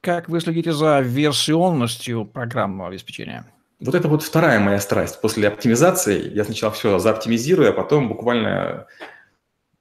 Как 0.01 0.29
вы 0.29 0.41
следите 0.41 0.73
за 0.73 1.01
версионностью 1.01 2.25
программного 2.25 2.91
обеспечения? 2.91 3.45
Вот 3.81 3.95
это 3.95 4.09
вот 4.09 4.23
вторая 4.23 4.59
моя 4.59 4.81
страсть. 4.81 5.21
После 5.21 5.47
оптимизации 5.47 6.35
я 6.35 6.45
сначала 6.45 6.73
все 6.73 6.99
заоптимизирую, 6.99 7.71
а 7.71 7.73
потом 7.73 8.09
буквально 8.09 8.87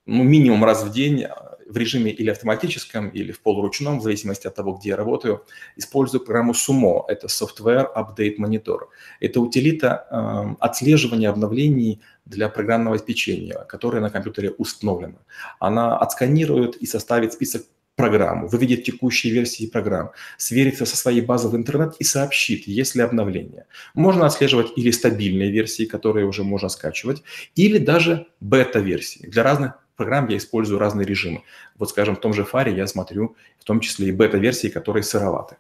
ну, 0.06 0.24
минимум 0.24 0.64
раз 0.64 0.84
в 0.84 0.92
день 0.92 1.26
в 1.68 1.78
режиме 1.78 2.12
или 2.12 2.30
автоматическом, 2.30 3.10
или 3.10 3.32
в 3.32 3.42
полуручном, 3.42 4.00
в 4.00 4.04
зависимости 4.04 4.48
от 4.48 4.56
того, 4.56 4.74
где 4.74 4.90
я 4.90 4.96
работаю, 4.96 5.44
использую 5.76 6.22
программу 6.22 6.54
Sumo. 6.54 7.04
Это 7.08 7.28
Software 7.28 7.88
Update 7.96 8.38
Monitor. 8.38 8.80
Это 9.20 9.42
утилита 9.42 10.08
э, 10.10 10.56
отслеживания 10.60 11.30
обновлений 11.30 12.02
для 12.26 12.50
программного 12.50 12.96
обеспечения, 12.96 13.66
которое 13.68 14.00
на 14.00 14.10
компьютере 14.10 14.52
установлено. 14.52 15.18
Она 15.60 15.98
отсканирует 15.98 16.76
и 16.78 16.86
составит 16.86 17.34
список 17.34 17.64
программу, 17.98 18.48
выведет 18.48 18.84
текущие 18.84 19.34
версии 19.34 19.66
программ, 19.66 20.12
сверится 20.38 20.86
со 20.86 20.96
своей 20.96 21.22
базой 21.22 21.52
в 21.52 21.56
интернет 21.56 21.96
и 22.00 22.06
сообщит, 22.06 22.68
есть 22.68 22.96
ли 22.96 23.02
обновление. 23.02 23.66
Можно 23.96 24.28
отслеживать 24.28 24.72
или 24.78 24.92
стабильные 24.92 25.52
версии, 25.52 25.86
которые 25.86 26.26
уже 26.26 26.44
можно 26.44 26.70
скачивать, 26.70 27.24
или 27.56 27.80
даже 27.80 28.28
бета-версии. 28.40 29.28
Для 29.28 29.44
разных 29.44 29.74
программ 29.98 30.30
я 30.30 30.38
использую 30.38 30.80
разные 30.80 31.06
режимы. 31.06 31.44
Вот, 31.78 31.90
скажем, 31.90 32.16
в 32.16 32.22
том 32.22 32.34
же 32.34 32.46
Фаре 32.46 32.74
я 32.76 32.88
смотрю 32.88 33.36
в 33.60 33.64
том 33.66 33.80
числе 33.82 34.08
и 34.08 34.12
бета-версии, 34.12 34.68
которые 34.68 35.04
сыроваты. 35.04 35.58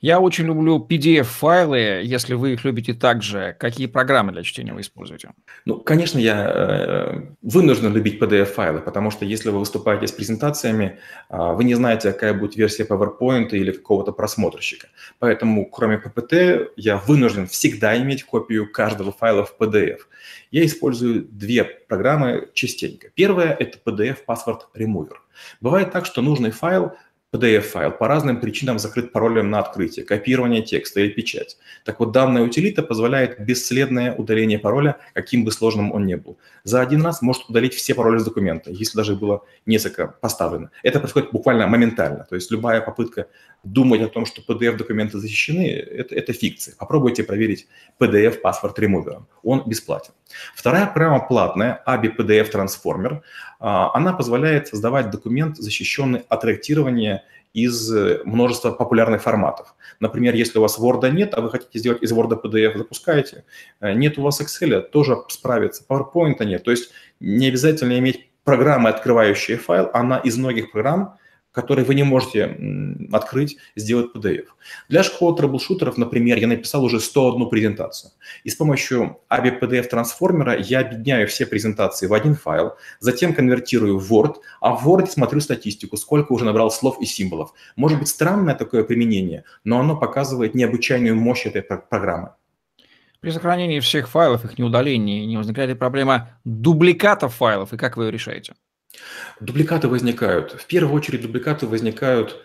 Я 0.00 0.20
очень 0.20 0.44
люблю 0.44 0.78
PDF-файлы, 0.78 2.02
если 2.04 2.34
вы 2.34 2.52
их 2.52 2.64
любите 2.64 2.94
также. 2.94 3.56
Какие 3.58 3.88
программы 3.88 4.30
для 4.30 4.44
чтения 4.44 4.72
вы 4.72 4.82
используете? 4.82 5.32
Ну, 5.64 5.80
конечно, 5.80 6.20
я 6.20 6.46
э, 6.48 7.20
вынужден 7.42 7.92
любить 7.92 8.22
PDF-файлы, 8.22 8.78
потому 8.78 9.10
что 9.10 9.24
если 9.24 9.50
вы 9.50 9.58
выступаете 9.58 10.06
с 10.06 10.12
презентациями, 10.12 11.00
э, 11.28 11.36
вы 11.36 11.64
не 11.64 11.74
знаете, 11.74 12.12
какая 12.12 12.32
будет 12.32 12.54
версия 12.54 12.84
PowerPoint 12.84 13.48
или 13.50 13.72
какого-то 13.72 14.12
просмотрщика. 14.12 14.86
Поэтому, 15.18 15.68
кроме 15.68 15.96
PPT, 15.96 16.68
я 16.76 16.98
вынужден 16.98 17.48
всегда 17.48 18.00
иметь 18.00 18.22
копию 18.22 18.70
каждого 18.70 19.10
файла 19.10 19.44
в 19.44 19.56
PDF. 19.58 19.98
Я 20.52 20.64
использую 20.64 21.24
две 21.24 21.64
программы 21.64 22.48
частенько. 22.54 23.08
Первая– 23.16 23.52
это 23.58 23.78
PDF 23.84 24.18
Password 24.28 24.60
Remover. 24.76 25.16
Бывает 25.60 25.90
так, 25.90 26.06
что 26.06 26.22
нужный 26.22 26.52
файл– 26.52 26.92
PDF-файл 27.32 27.90
по 27.90 28.08
разным 28.08 28.40
причинам 28.40 28.78
закрыт 28.78 29.12
паролем 29.12 29.50
на 29.50 29.58
открытие, 29.58 30.04
копирование 30.06 30.62
текста 30.62 31.00
или 31.00 31.10
печать. 31.10 31.58
Так 31.84 32.00
вот, 32.00 32.12
данная 32.12 32.42
утилита 32.42 32.82
позволяет 32.82 33.38
бесследное 33.40 34.14
удаление 34.14 34.58
пароля, 34.58 34.96
каким 35.12 35.44
бы 35.44 35.52
сложным 35.52 35.92
он 35.92 36.06
ни 36.06 36.14
был. 36.14 36.38
За 36.64 36.80
один 36.80 37.02
раз 37.02 37.20
может 37.20 37.44
удалить 37.48 37.74
все 37.74 37.94
пароли 37.94 38.18
с 38.18 38.24
документа, 38.24 38.70
если 38.70 38.96
даже 38.96 39.14
было 39.14 39.44
несколько 39.66 40.06
поставлено. 40.06 40.70
Это 40.82 41.00
происходит 41.00 41.30
буквально 41.32 41.66
моментально. 41.66 42.24
То 42.28 42.34
есть 42.34 42.50
любая 42.50 42.80
попытка 42.80 43.26
думать 43.64 44.00
о 44.02 44.08
том, 44.08 44.26
что 44.26 44.40
PDF-документы 44.40 45.18
защищены, 45.18 45.66
это, 45.66 46.14
это 46.14 46.32
фикция. 46.32 46.74
Попробуйте 46.78 47.24
проверить 47.24 47.66
PDF 47.98 48.38
паспорт 48.40 48.78
ремувером. 48.78 49.26
Он 49.42 49.62
бесплатен. 49.66 50.12
Вторая 50.54 50.86
программа 50.86 51.26
платная, 51.26 51.82
ABI 51.86 52.16
PDF 52.16 52.52
Transformer. 52.52 53.20
Она 53.58 54.12
позволяет 54.12 54.68
создавать 54.68 55.10
документ, 55.10 55.56
защищенный 55.56 56.22
от 56.28 56.44
редактирования 56.44 57.24
из 57.54 57.90
множества 58.24 58.70
популярных 58.70 59.22
форматов. 59.22 59.74
Например, 60.00 60.34
если 60.34 60.58
у 60.58 60.62
вас 60.62 60.78
Word 60.78 61.10
нет, 61.10 61.34
а 61.34 61.40
вы 61.40 61.50
хотите 61.50 61.78
сделать 61.78 62.02
из 62.02 62.12
Word 62.12 62.40
PDF, 62.42 62.76
запускаете. 62.76 63.44
Э, 63.80 63.94
нет 63.94 64.18
у 64.18 64.22
вас 64.22 64.40
Excel, 64.40 64.82
тоже 64.82 65.16
справится. 65.28 65.84
PowerPoint 65.88 66.44
нет. 66.44 66.62
То 66.62 66.70
есть 66.70 66.90
не 67.20 67.48
обязательно 67.48 67.98
иметь 67.98 68.30
программы, 68.44 68.90
открывающие 68.90 69.56
файл. 69.56 69.90
Она 69.92 70.18
из 70.18 70.36
многих 70.36 70.70
программ 70.70 71.18
который 71.52 71.84
вы 71.84 71.94
не 71.94 72.02
можете 72.02 72.56
открыть, 73.12 73.56
сделать 73.74 74.14
PDF. 74.14 74.46
Для 74.88 75.02
школы 75.02 75.36
трэблшутеров, 75.36 75.96
например, 75.96 76.38
я 76.38 76.46
написал 76.46 76.84
уже 76.84 77.00
101 77.00 77.48
презентацию. 77.48 78.12
И 78.44 78.50
с 78.50 78.54
помощью 78.54 79.18
ABI 79.30 79.60
PDF 79.60 79.88
трансформера 79.88 80.56
я 80.58 80.80
объединяю 80.80 81.26
все 81.26 81.46
презентации 81.46 82.06
в 82.06 82.14
один 82.14 82.34
файл, 82.34 82.74
затем 83.00 83.34
конвертирую 83.34 83.98
в 83.98 84.12
Word, 84.12 84.36
а 84.60 84.74
в 84.74 84.86
Word 84.86 85.06
смотрю 85.08 85.40
статистику, 85.40 85.96
сколько 85.96 86.32
уже 86.32 86.44
набрал 86.44 86.70
слов 86.70 87.00
и 87.00 87.06
символов. 87.06 87.52
Может 87.76 87.98
быть 87.98 88.08
странное 88.08 88.54
такое 88.54 88.84
применение, 88.84 89.44
но 89.64 89.80
оно 89.80 89.96
показывает 89.96 90.54
необычайную 90.54 91.16
мощь 91.16 91.46
этой 91.46 91.62
программы. 91.62 92.30
При 93.20 93.30
сохранении 93.30 93.80
всех 93.80 94.08
файлов, 94.08 94.44
их 94.44 94.58
неудалении, 94.58 95.24
не 95.24 95.36
возникает 95.36 95.70
ли 95.70 95.74
проблема 95.74 96.38
дубликатов 96.44 97.34
файлов, 97.34 97.72
и 97.72 97.76
как 97.76 97.96
вы 97.96 98.04
ее 98.04 98.10
решаете? 98.12 98.54
Дубликаты 99.40 99.88
возникают. 99.88 100.52
В 100.52 100.66
первую 100.66 100.94
очередь 100.94 101.22
дубликаты 101.22 101.66
возникают 101.66 102.42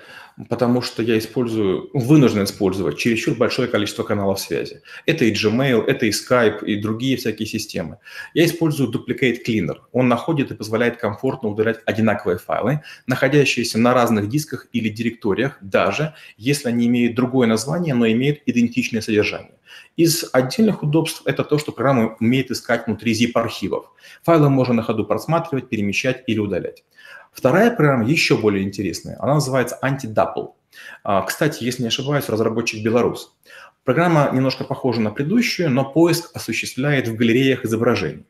потому 0.50 0.82
что 0.82 1.04
я 1.04 1.17
использую, 1.17 1.89
вынужден 1.93 2.43
использовать 2.43 2.98
чересчур 2.98 3.36
большое 3.36 3.67
количество 3.67 4.04
каналов 4.04 4.39
связи. 4.39 4.82
Это 5.06 5.26
и 5.26 5.34
Gmail, 5.34 5.86
это 5.86 6.06
и 6.06 6.10
Skype, 6.10 6.65
и 6.65 6.82
другие 6.82 7.17
всякие 7.17 7.48
системы. 7.48 7.98
Я 8.34 8.46
использую 8.46 8.91
Duplicate 8.91 9.39
Cleaner. 9.48 9.78
Он 9.91 10.08
находит 10.08 10.52
и 10.52 10.56
позволяет 10.56 10.98
комфортно 10.98 11.50
удалять 11.50 11.80
одинаковые 11.86 12.38
файлы, 12.38 12.82
находящиеся 13.08 13.80
на 13.80 13.93
разных 13.93 14.30
дисках 14.30 14.67
или 14.74 14.89
директориях, 14.89 15.58
даже 15.62 16.13
если 16.38 16.69
они 16.69 16.88
имеют 16.88 17.15
другое 17.15 17.48
название, 17.48 17.93
но 17.93 18.08
имеют 18.08 18.39
идентичное 18.46 19.02
содержание. 19.02 19.54
Из 19.96 20.26
отдельных 20.34 20.84
удобств 20.84 21.22
это 21.26 21.43
то, 21.43 21.58
что 21.58 21.72
программа 21.72 22.15
умеет 22.19 22.52
искать 22.52 22.88
внутри 22.88 23.13
zip-архивов. 23.13 23.91
Файлы 24.24 24.50
можно 24.50 24.74
на 24.74 24.84
ходу 24.84 25.06
просматривать, 25.06 25.69
перемещать 25.69 26.24
или 26.28 26.39
удалять. 26.39 26.84
Вторая 27.34 27.72
программа 27.72 28.06
еще 28.06 28.38
более 28.38 28.63
интересная. 28.63 29.17
Она 29.19 29.36
называется 29.36 29.78
Anti-Double. 29.84 30.52
А, 31.04 31.22
кстати, 31.24 31.63
если 31.63 31.82
не 31.82 31.88
ошибаюсь, 31.88 32.30
разработчик 32.30 32.84
белорус. 32.84 33.36
Программа 33.84 34.30
немножко 34.32 34.63
похожа 34.63 35.02
на 35.02 35.12
предыдущую, 35.12 35.69
но 35.69 35.84
поиск 35.84 36.32
осуществляет 36.36 37.08
в 37.08 37.15
галереях 37.15 37.65
изображений. 37.65 38.26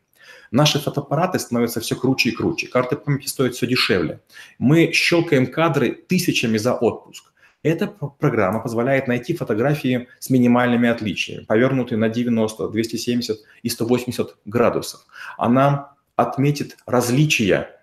Наши 0.50 0.78
фотоаппараты 0.78 1.38
становятся 1.38 1.80
все 1.80 1.96
круче 1.96 2.30
и 2.30 2.32
круче, 2.32 2.66
карты 2.68 2.96
памяти 2.96 3.28
стоят 3.28 3.54
все 3.54 3.66
дешевле. 3.66 4.20
Мы 4.58 4.92
щелкаем 4.92 5.46
кадры 5.46 5.90
тысячами 5.92 6.58
за 6.58 6.74
отпуск. 6.74 7.32
Эта 7.62 7.86
программа 7.86 8.60
позволяет 8.60 9.08
найти 9.08 9.34
фотографии 9.34 10.08
с 10.18 10.28
минимальными 10.30 10.88
отличиями, 10.88 11.44
повернутые 11.44 11.98
на 11.98 12.08
90, 12.08 12.68
270 12.68 13.38
и 13.62 13.68
180 13.68 14.36
градусов. 14.44 15.06
Она 15.38 15.94
отметит 16.14 16.76
различия 16.84 17.80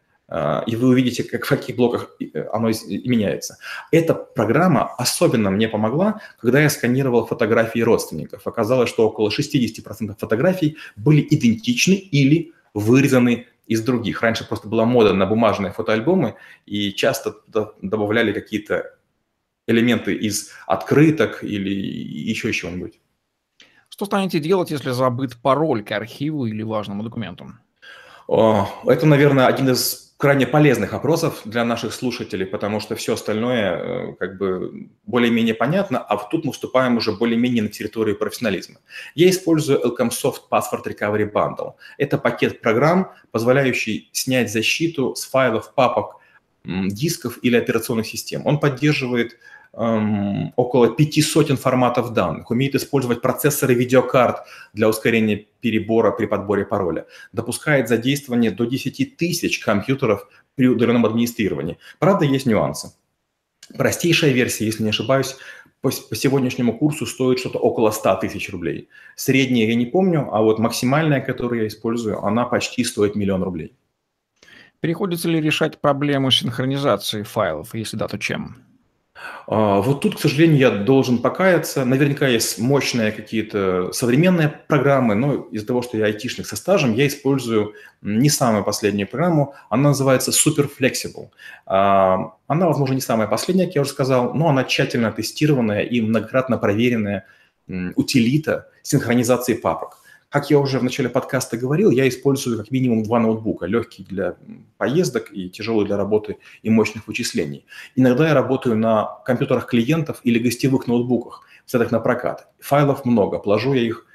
и 0.65 0.75
вы 0.75 0.87
увидите, 0.87 1.23
как 1.23 1.45
в 1.45 1.49
каких 1.49 1.75
блоках 1.75 2.15
э, 2.19 2.47
оно 2.53 2.69
меняется. 2.87 3.57
Эта 3.91 4.13
программа 4.13 4.95
особенно 4.95 5.51
мне 5.51 5.67
помогла, 5.67 6.21
когда 6.39 6.61
я 6.61 6.69
сканировал 6.69 7.25
фотографии 7.25 7.79
родственников. 7.79 8.47
Оказалось, 8.47 8.89
что 8.89 9.07
около 9.07 9.29
60% 9.29 10.15
фотографий 10.17 10.77
были 10.95 11.27
идентичны 11.29 11.95
или 11.95 12.53
вырезаны 12.73 13.47
из 13.67 13.81
других. 13.81 14.21
Раньше 14.21 14.47
просто 14.47 14.67
была 14.67 14.85
мода 14.85 15.13
на 15.13 15.25
бумажные 15.25 15.71
фотоальбомы, 15.73 16.35
и 16.65 16.93
часто 16.93 17.35
добавляли 17.81 18.31
какие-то 18.31 18.95
элементы 19.67 20.15
из 20.15 20.51
открыток 20.67 21.43
или 21.43 21.69
еще 21.69 22.53
чего-нибудь. 22.53 22.99
Что 23.89 24.05
станете 24.05 24.39
делать, 24.39 24.71
если 24.71 24.91
забыт 24.91 25.37
пароль 25.41 25.83
к 25.83 25.91
архиву 25.91 26.45
или 26.45 26.63
важному 26.63 27.03
документу? 27.03 27.51
Это, 28.27 29.05
наверное, 29.05 29.47
один 29.47 29.69
из 29.69 30.10
крайне 30.21 30.45
полезных 30.45 30.93
опросов 30.93 31.41
для 31.45 31.65
наших 31.65 31.93
слушателей, 31.93 32.45
потому 32.45 32.79
что 32.79 32.95
все 32.95 33.15
остальное 33.15 33.71
э, 33.71 34.13
как 34.19 34.37
бы 34.37 34.89
более-менее 35.07 35.55
понятно, 35.55 35.97
а 35.97 36.15
тут 36.15 36.45
мы 36.45 36.51
вступаем 36.51 36.97
уже 36.97 37.11
более-менее 37.11 37.63
на 37.63 37.69
территорию 37.69 38.15
профессионализма. 38.15 38.75
Я 39.15 39.31
использую 39.31 39.79
Elcomsoft 39.79 40.41
Password 40.51 40.85
Recovery 40.85 41.31
Bundle. 41.31 41.73
Это 41.97 42.19
пакет 42.19 42.61
программ, 42.61 43.11
позволяющий 43.31 44.09
снять 44.11 44.51
защиту 44.51 45.15
с 45.15 45.25
файлов, 45.25 45.73
папок, 45.73 46.17
дисков 46.63 47.39
или 47.41 47.55
операционных 47.55 48.05
систем. 48.05 48.45
Он 48.45 48.59
поддерживает 48.59 49.39
эм, 49.73 50.53
около 50.55 50.89
пяти 50.89 51.21
сотен 51.21 51.57
форматов 51.57 52.13
данных, 52.13 52.51
умеет 52.51 52.75
использовать 52.75 53.21
процессоры 53.21 53.73
видеокарт 53.73 54.45
для 54.73 54.89
ускорения 54.89 55.45
перебора 55.61 56.11
при 56.11 56.25
подборе 56.25 56.65
пароля, 56.65 57.05
допускает 57.31 57.87
задействование 57.87 58.51
до 58.51 58.65
10 58.65 59.17
тысяч 59.17 59.59
компьютеров 59.59 60.27
при 60.55 60.67
удаленном 60.67 61.05
администрировании. 61.05 61.77
Правда, 61.99 62.25
есть 62.25 62.45
нюансы. 62.45 62.93
Простейшая 63.77 64.31
версия, 64.31 64.65
если 64.65 64.83
не 64.83 64.89
ошибаюсь, 64.89 65.37
по, 65.81 65.89
по 65.89 66.15
сегодняшнему 66.15 66.77
курсу 66.77 67.05
стоит 67.05 67.39
что-то 67.39 67.57
около 67.57 67.91
100 67.91 68.15
тысяч 68.17 68.49
рублей. 68.49 68.89
Средняя 69.15 69.67
я 69.67 69.75
не 69.75 69.85
помню, 69.85 70.29
а 70.31 70.41
вот 70.41 70.59
максимальная, 70.59 71.21
которую 71.21 71.61
я 71.61 71.67
использую, 71.67 72.23
она 72.23 72.45
почти 72.45 72.83
стоит 72.83 73.15
миллион 73.15 73.43
рублей. 73.43 73.73
Приходится 74.79 75.29
ли 75.29 75.39
решать 75.39 75.79
проблему 75.79 76.31
синхронизации 76.31 77.23
файлов? 77.23 77.73
Если 77.73 77.97
да, 77.97 78.07
то 78.07 78.17
чем? 78.17 78.57
А, 79.47 79.81
вот 79.81 80.01
тут, 80.01 80.15
к 80.15 80.19
сожалению, 80.19 80.57
я 80.57 80.71
должен 80.71 81.17
покаяться. 81.17 81.83
Наверняка 81.85 82.27
есть 82.27 82.59
мощные 82.59 83.11
какие-то 83.11 83.91
современные 83.91 84.47
программы, 84.67 85.15
но 85.15 85.33
из-за 85.51 85.67
того, 85.67 85.81
что 85.81 85.97
я 85.97 86.05
айтишник 86.05 86.47
со 86.47 86.55
стажем, 86.55 86.93
я 86.93 87.07
использую 87.07 87.73
не 88.01 88.29
самую 88.29 88.63
последнюю 88.63 89.07
программу. 89.07 89.53
Она 89.69 89.89
называется 89.89 90.31
Super 90.31 90.69
Flexible. 90.69 91.29
А, 91.65 92.33
она, 92.47 92.67
возможно, 92.67 92.93
не 92.93 93.01
самая 93.01 93.27
последняя, 93.27 93.65
как 93.65 93.75
я 93.75 93.81
уже 93.81 93.91
сказал, 93.91 94.33
но 94.33 94.49
она 94.49 94.63
тщательно 94.63 95.11
тестированная 95.11 95.81
и 95.81 96.01
многократно 96.01 96.57
проверенная 96.57 97.25
утилита 97.95 98.67
синхронизации 98.81 99.53
папок. 99.53 100.00
Как 100.31 100.49
я 100.49 100.59
уже 100.59 100.79
в 100.79 100.83
начале 100.83 101.09
подкаста 101.09 101.57
говорил, 101.57 101.91
я 101.91 102.07
использую 102.07 102.57
как 102.57 102.71
минимум 102.71 103.03
два 103.03 103.19
ноутбука, 103.19 103.65
легкий 103.65 104.05
для 104.05 104.37
поездок 104.77 105.29
и 105.33 105.49
тяжелый 105.49 105.85
для 105.85 105.97
работы 105.97 106.37
и 106.63 106.69
мощных 106.69 107.05
вычислений. 107.07 107.65
Иногда 107.97 108.29
я 108.29 108.33
работаю 108.33 108.77
на 108.77 109.19
компьютерах 109.25 109.65
клиентов 109.65 110.21
или 110.23 110.39
гостевых 110.39 110.87
ноутбуках, 110.87 111.43
взятых 111.67 111.91
на 111.91 111.99
прокат. 111.99 112.47
Файлов 112.61 113.03
много, 113.03 113.39
положу 113.39 113.73
я 113.73 113.81
их 113.81 114.05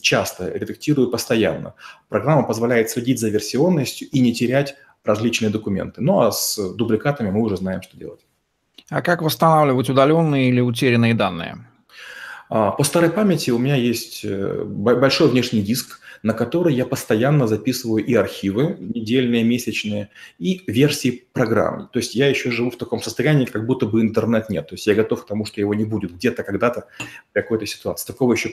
часто, 0.00 0.50
редактирую 0.50 1.10
постоянно. 1.10 1.74
Программа 2.08 2.44
позволяет 2.44 2.88
следить 2.88 3.20
за 3.20 3.28
версионностью 3.28 4.08
и 4.08 4.20
не 4.20 4.32
терять 4.32 4.74
различные 5.04 5.50
документы. 5.50 6.00
Ну 6.00 6.20
а 6.20 6.32
с 6.32 6.56
дубликатами 6.76 7.30
мы 7.30 7.42
уже 7.42 7.58
знаем, 7.58 7.82
что 7.82 7.98
делать. 7.98 8.20
А 8.88 9.02
как 9.02 9.20
восстанавливать 9.20 9.90
удаленные 9.90 10.48
или 10.48 10.62
утерянные 10.62 11.12
данные? 11.12 11.67
А, 12.48 12.70
по 12.70 12.84
старой 12.84 13.10
памяти 13.10 13.50
у 13.50 13.58
меня 13.58 13.76
есть 13.76 14.24
э, 14.24 14.64
большой 14.64 15.28
внешний 15.28 15.62
диск, 15.62 16.00
на 16.22 16.32
который 16.32 16.74
я 16.74 16.86
постоянно 16.86 17.46
записываю 17.46 18.04
и 18.04 18.14
архивы 18.14 18.76
недельные, 18.80 19.44
месячные, 19.44 20.10
и 20.38 20.62
версии 20.66 21.28
программ. 21.32 21.88
То 21.92 21.98
есть 21.98 22.14
я 22.14 22.28
еще 22.28 22.50
живу 22.50 22.70
в 22.70 22.76
таком 22.76 23.00
состоянии, 23.02 23.44
как 23.44 23.66
будто 23.66 23.86
бы 23.86 24.00
интернет 24.00 24.48
нет. 24.50 24.68
То 24.68 24.74
есть 24.74 24.86
я 24.86 24.94
готов 24.94 25.24
к 25.24 25.26
тому, 25.28 25.44
что 25.44 25.60
его 25.60 25.74
не 25.74 25.84
будет 25.84 26.14
где-то 26.14 26.42
когда-то 26.42 26.86
в 27.30 27.34
какой-то 27.34 27.66
ситуации. 27.66 28.06
Такого 28.06 28.32
еще 28.32 28.52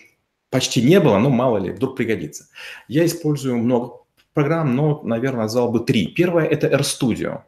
почти 0.49 0.81
не 0.81 0.99
было, 0.99 1.17
но 1.17 1.29
мало 1.29 1.57
ли, 1.57 1.71
вдруг 1.71 1.95
пригодится. 1.95 2.47
Я 2.87 3.05
использую 3.05 3.57
много 3.57 4.01
программ, 4.33 4.75
но, 4.75 5.01
наверное, 5.03 5.43
назвал 5.43 5.71
бы 5.71 5.79
три. 5.79 6.07
Первое– 6.07 6.45
это 6.45 6.67
RStudio. 6.67 7.43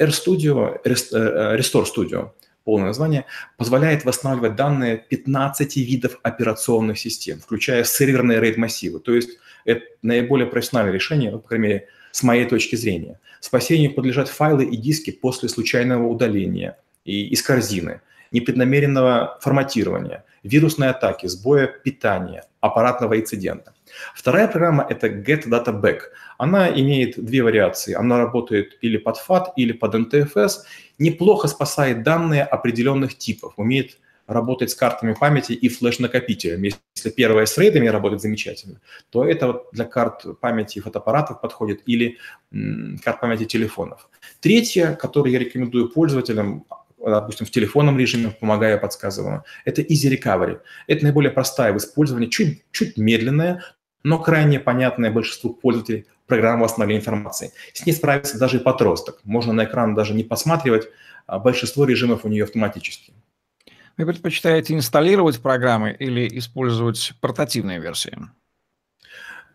RStudio, 0.00 0.78
э, 0.84 1.56
Restore 1.56 1.86
Studio– 1.86 2.30
полное 2.68 2.88
название, 2.88 3.24
позволяет 3.56 4.04
восстанавливать 4.04 4.54
данные 4.54 4.98
15 4.98 5.76
видов 5.76 6.18
операционных 6.22 6.98
систем, 6.98 7.40
включая 7.40 7.82
серверные 7.82 8.40
RAID-массивы. 8.40 9.00
То 9.00 9.14
есть 9.14 9.30
это 9.64 9.80
наиболее 10.02 10.46
профессиональное 10.46 10.92
решение, 10.92 11.30
ну, 11.30 11.38
по 11.38 11.48
крайней 11.48 11.66
мере, 11.66 11.88
с 12.12 12.22
моей 12.22 12.44
точки 12.44 12.76
зрения. 12.76 13.20
Спасению 13.40 13.94
подлежат 13.94 14.28
файлы 14.28 14.66
и 14.66 14.76
диски 14.76 15.10
после 15.10 15.48
случайного 15.48 16.06
удаления 16.08 16.76
и 17.06 17.28
из 17.28 17.42
корзины, 17.42 18.02
непреднамеренного 18.32 19.38
форматирования, 19.40 20.26
вирусной 20.42 20.90
атаки, 20.90 21.26
сбоя 21.26 21.68
питания, 21.68 22.44
аппаратного 22.60 23.18
инцидента. 23.18 23.72
Вторая 24.14 24.46
программа– 24.46 24.86
это 24.90 25.06
Get 25.06 25.48
Data 25.48 25.72
Back. 25.72 26.00
Она 26.36 26.68
имеет 26.68 27.18
две 27.24 27.42
вариации. 27.42 27.94
Она 27.94 28.18
работает 28.18 28.76
или 28.82 28.98
под 28.98 29.16
FAT, 29.16 29.52
или 29.56 29.72
под 29.72 29.94
NTFS 29.94 30.50
неплохо 30.98 31.48
спасает 31.48 32.02
данные 32.02 32.44
определенных 32.44 33.16
типов, 33.16 33.54
умеет 33.56 33.98
работать 34.26 34.70
с 34.70 34.74
картами 34.74 35.14
памяти 35.14 35.52
и 35.52 35.68
флеш-накопителем. 35.68 36.62
Если 36.62 37.10
первая 37.10 37.46
с 37.46 37.56
рейдами 37.56 37.88
работает 37.88 38.20
замечательно, 38.20 38.80
то 39.10 39.24
это 39.24 39.46
вот 39.46 39.68
для 39.72 39.86
карт 39.86 40.24
памяти 40.40 40.80
фотоаппаратов 40.80 41.40
подходит 41.40 41.80
или 41.86 42.18
карт 43.02 43.20
памяти 43.20 43.46
телефонов. 43.46 44.10
Третье, 44.40 44.94
которое 44.94 45.30
я 45.30 45.38
рекомендую 45.38 45.88
пользователям, 45.88 46.66
допустим, 46.98 47.46
в 47.46 47.50
телефонном 47.50 47.98
режиме, 47.98 48.36
помогая, 48.38 48.76
подсказываю, 48.76 49.44
это 49.64 49.80
Easy 49.80 50.14
Recovery. 50.14 50.60
Это 50.86 51.04
наиболее 51.04 51.30
простая 51.30 51.72
в 51.72 51.78
использовании, 51.78 52.28
чуть, 52.28 52.64
чуть 52.70 52.98
медленная, 52.98 53.62
но 54.02 54.18
крайне 54.18 54.60
понятная 54.60 55.10
большинству 55.10 55.52
пользователей 55.52 56.06
программа 56.26 56.64
восстановления 56.64 57.00
информации. 57.00 57.52
С 57.72 57.84
ней 57.84 57.92
справится 57.92 58.38
даже 58.38 58.58
и 58.58 58.60
подросток. 58.60 59.20
Можно 59.24 59.52
на 59.52 59.64
экран 59.64 59.94
даже 59.94 60.14
не 60.14 60.24
посматривать, 60.24 60.88
а 61.26 61.38
большинство 61.38 61.84
режимов 61.84 62.24
у 62.24 62.28
нее 62.28 62.44
автоматически. 62.44 63.12
Вы 63.96 64.06
предпочитаете 64.06 64.74
инсталлировать 64.74 65.40
программы 65.40 65.96
или 65.98 66.28
использовать 66.38 67.14
портативные 67.20 67.80
версии? 67.80 68.16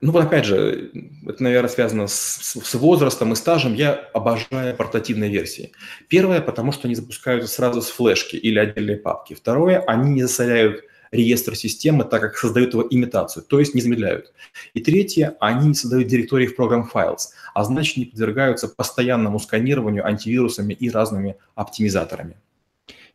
Ну 0.02 0.12
вот 0.12 0.26
опять 0.26 0.44
же, 0.44 0.92
это, 1.26 1.42
наверное, 1.42 1.70
связано 1.70 2.08
с, 2.08 2.60
с 2.62 2.74
возрастом 2.74 3.32
и 3.32 3.38
стажем. 3.38 3.74
Я 3.74 3.94
обожаю 4.14 4.76
портативные 4.76 5.30
версии. 5.32 5.72
Первое, 6.10 6.42
потому 6.42 6.74
что 6.74 6.90
они 6.90 6.96
запускаются 6.96 7.48
сразу 7.48 7.82
с 7.82 7.90
флешки 7.90 8.36
или 8.36 8.60
отдельной 8.60 8.98
папки. 8.98 9.34
Второе, 9.34 9.80
они 9.80 10.12
не 10.12 10.24
засоряют 10.24 10.84
реестр 11.13 11.56
системы, 11.56 12.04
так 12.04 12.21
как 12.21 12.38
создают 12.38 12.73
его 12.73 12.86
имитацию, 12.89 13.43
то 13.43 13.60
есть 13.60 13.76
не 13.76 13.82
замедляют. 13.82 14.34
И 14.73 14.82
третье, 14.82 15.38
они 15.39 15.73
создают 15.73 16.08
директории 16.08 16.47
в 16.47 16.60
Program 16.60 16.86
Files, 16.91 17.30
а 17.54 17.63
значит 17.63 17.97
не 17.97 18.06
подвергаются 18.06 18.67
постоянному 18.67 19.39
сканированию 19.39 20.06
антивирусами 20.06 20.73
и 20.73 20.89
разными 20.89 21.38
оптимизаторами. 21.56 22.36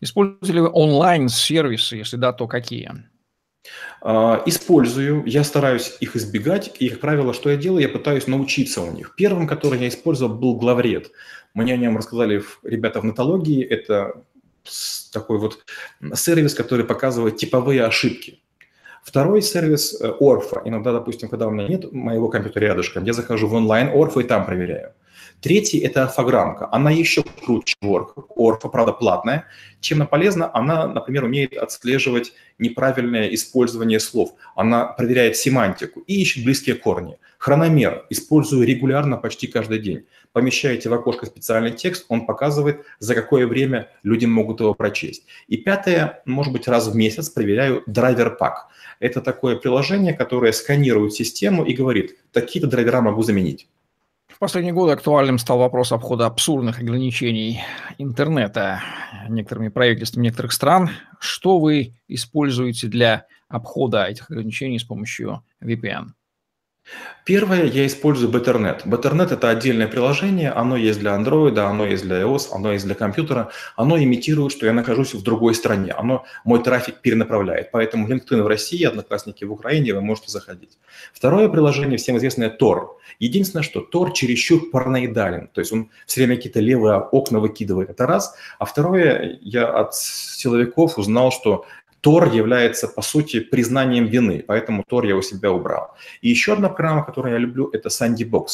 Используете 0.01 0.53
ли 0.53 0.61
вы 0.61 0.71
онлайн-сервисы? 0.73 1.97
Если 1.97 2.17
да, 2.17 2.33
то 2.33 2.47
какие? 2.47 2.93
А, 4.01 4.43
использую, 4.47 5.25
я 5.27 5.43
стараюсь 5.43 5.97
их 6.01 6.15
избегать, 6.15 6.77
и, 6.79 6.89
как 6.89 7.01
правило, 7.01 7.35
что 7.35 7.51
я 7.51 7.57
делаю, 7.57 7.83
я 7.83 7.89
пытаюсь 7.89 8.29
научиться 8.29 8.81
у 8.81 8.93
них. 8.93 9.15
Первым, 9.17 9.49
который 9.49 9.81
я 9.81 9.89
использовал, 9.89 10.37
был 10.37 10.57
главред. 10.57 11.11
Мне 11.53 11.75
о 11.75 11.77
нем 11.77 11.97
рассказали 11.97 12.43
ребята 12.63 13.01
в 13.01 13.05
нотологии. 13.05 13.65
Это 13.65 14.23
такой 15.13 15.39
вот 15.39 15.59
сервис, 16.15 16.55
который 16.55 16.85
показывает 16.85 17.37
типовые 17.37 17.85
ошибки. 17.85 18.41
Второй 19.03 19.43
сервис 19.43 20.01
э, 20.01 20.13
Орфа. 20.21 20.61
Иногда, 20.65 20.93
допустим, 20.93 21.29
когда 21.29 21.47
у 21.47 21.51
меня 21.51 21.67
нет 21.67 21.93
моего 21.93 22.29
компьютера 22.29 22.65
рядышком, 22.65 23.05
я 23.05 23.13
захожу 23.13 23.49
в 23.49 23.55
онлайн 23.55 23.89
Орфа 23.89 24.21
и 24.21 24.25
там 24.25 24.45
проверяю. 24.45 24.93
Третий– 25.41 25.79
это 25.87 26.03
орфограммка. 26.03 26.69
Она 26.73 26.91
еще 26.91 27.23
круче 27.23 27.77
Орфа. 27.81 28.23
Орфа, 28.35 28.69
правда, 28.69 28.93
платная. 28.93 29.45
Чем 29.81 29.99
она 29.99 30.07
полезна? 30.07 30.51
Она, 30.53 30.89
например, 30.89 31.25
умеет 31.25 31.57
отслеживать 31.57 32.33
неправильное 32.59 33.33
использование 33.33 34.01
слов. 34.01 34.35
Она 34.57 34.87
проверяет 34.87 35.37
семантику 35.37 36.01
и 36.01 36.21
ищет 36.21 36.45
близкие 36.45 36.75
корни. 36.75 37.19
Хрономер 37.39 38.07
использую 38.11 38.67
регулярно 38.67 39.17
почти 39.17 39.47
каждый 39.47 39.79
день. 39.79 40.07
Помещаете 40.33 40.89
в 40.89 40.95
окошко 40.95 41.27
специальный 41.27 41.71
текст, 41.71 42.07
он 42.09 42.27
показывает, 42.27 42.85
за 42.99 43.15
какое 43.15 43.47
время 43.47 43.89
люди 44.03 44.27
могут 44.27 44.59
его 44.59 44.75
прочесть. 44.75 45.25
И 45.47 45.57
пятое, 45.57 46.21
может 46.25 46.53
быть, 46.53 46.67
раз 46.67 46.89
в 46.89 46.97
месяц 46.97 47.29
проверяю 47.31 47.85
драйвер-пак. 47.87 48.67
Это 48.99 49.21
такое 49.21 49.55
приложение, 49.55 50.15
которое 50.15 50.53
сканирует 50.53 51.15
систему 51.15 51.65
и 51.65 51.75
говорит, 51.75 52.19
такие-то 52.33 52.67
драйвера 52.67 53.01
могу 53.01 53.23
заменить. 53.23 53.69
В 54.39 54.41
последние 54.41 54.73
годы 54.73 54.93
актуальным 54.93 55.37
стал 55.37 55.59
вопрос 55.59 55.91
обхода 55.91 56.27
абсурдных 56.27 56.79
ограничений 56.79 57.61
интернета 57.99 58.81
некоторыми 59.29 59.67
правительствами 59.67 60.27
некоторых 60.27 60.53
стран. 60.53 60.91
Что 61.19 61.59
вы 61.59 61.97
используете 62.07 62.87
для 62.87 63.27
обхода 63.49 64.05
этих 64.05 64.31
ограничений 64.31 64.79
с 64.79 64.85
помощью 64.85 65.43
VPN? 65.61 66.11
Первое, 67.29 67.65
я 67.65 67.87
использую 67.87 68.33
Betternet. 68.33 68.87
Betternet– 68.87 69.31
это 69.35 69.51
отдельное 69.51 69.87
приложение, 69.87 70.51
оно 70.51 70.79
есть 70.79 70.99
для 70.99 71.15
Android, 71.15 71.59
оно 71.59 71.85
есть 71.85 72.05
для 72.05 72.23
iOS, 72.23 72.49
оно 72.53 72.73
есть 72.73 72.87
для 72.87 72.95
компьютера. 72.95 73.51
Оно 73.77 73.99
имитирует, 73.99 74.51
что 74.51 74.65
я 74.65 74.73
нахожусь 74.73 75.13
в 75.13 75.23
другой 75.23 75.55
стране, 75.55 75.93
оно 75.93 76.25
мой 76.45 76.63
трафик 76.63 77.03
перенаправляет. 77.03 77.71
Поэтому 77.71 78.09
LinkedIn 78.09 78.43
в 78.43 78.47
России, 78.47 78.83
Одноклассники 78.83 79.45
в 79.45 79.53
Украине, 79.53 79.93
вы 79.93 80.01
можете 80.01 80.31
заходить. 80.31 80.79
Второе 81.13 81.51
приложение, 81.51 81.99
всем 81.99 82.17
известное 82.17 82.49
Tor. 82.49 82.87
Единственное, 83.19 83.63
что 83.63 83.87
Tor 83.93 84.13
чересчур 84.15 84.71
параноидален, 84.71 85.49
то 85.49 85.61
есть 85.61 85.71
он 85.71 85.91
все 86.07 86.23
время 86.23 86.37
какие-то 86.37 86.61
левые 86.61 86.97
окна 86.97 87.41
выкидывает, 87.41 87.91
это 87.91 88.07
раз. 88.07 88.35
А 88.59 88.65
второе, 88.65 89.39
я 89.43 89.69
от 89.69 89.95
силовиков 89.95 90.97
узнал, 90.97 91.31
что 91.31 91.67
Тор 92.01 92.33
является, 92.33 92.89
по 92.89 93.03
сути, 93.03 93.41
признанием 93.41 94.07
вины, 94.07 94.45
поэтому 94.47 94.85
Тор 94.85 95.05
я 95.05 95.17
у 95.17 95.23
себя 95.23 95.51
убрал. 95.51 95.95
И 96.21 96.29
еще 96.29 96.53
одна 96.53 96.69
программа, 96.69 97.05
которую 97.05 97.33
я 97.33 97.39
люблю, 97.39 97.71
это 97.73 97.89
Sandybox. 97.89 98.47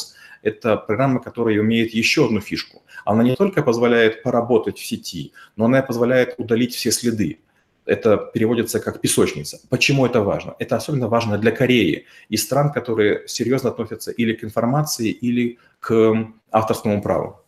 Это 0.42 0.76
программа, 0.76 1.20
которая 1.20 1.57
имеет 1.57 1.94
еще 1.94 2.26
одну 2.26 2.40
фишку. 2.40 2.83
Она 3.04 3.22
не 3.22 3.35
только 3.35 3.62
позволяет 3.62 4.22
поработать 4.22 4.78
в 4.78 4.85
сети, 4.85 5.33
но 5.57 5.64
она 5.66 5.83
позволяет 5.83 6.35
удалить 6.38 6.74
все 6.74 6.90
следы. 6.90 7.38
Это 7.87 8.16
переводится 8.16 8.80
как 8.80 9.00
песочница. 9.00 9.59
Почему 9.68 10.07
это 10.07 10.22
важно? 10.22 10.54
Это 10.59 10.76
особенно 10.76 11.09
важно 11.09 11.37
для 11.38 11.50
Кореи 11.50 12.07
и 12.30 12.37
стран, 12.37 12.72
которые 12.72 13.28
серьезно 13.28 13.70
относятся 13.70 14.11
или 14.11 14.33
к 14.33 14.44
информации, 14.44 15.11
или 15.11 15.59
к 15.80 16.14
авторскому 16.50 17.02
праву. 17.02 17.40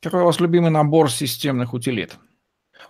Какой 0.00 0.22
у 0.22 0.24
вас 0.24 0.40
любимый 0.40 0.70
набор 0.70 1.10
системных 1.10 1.74
утилит? 1.74 2.18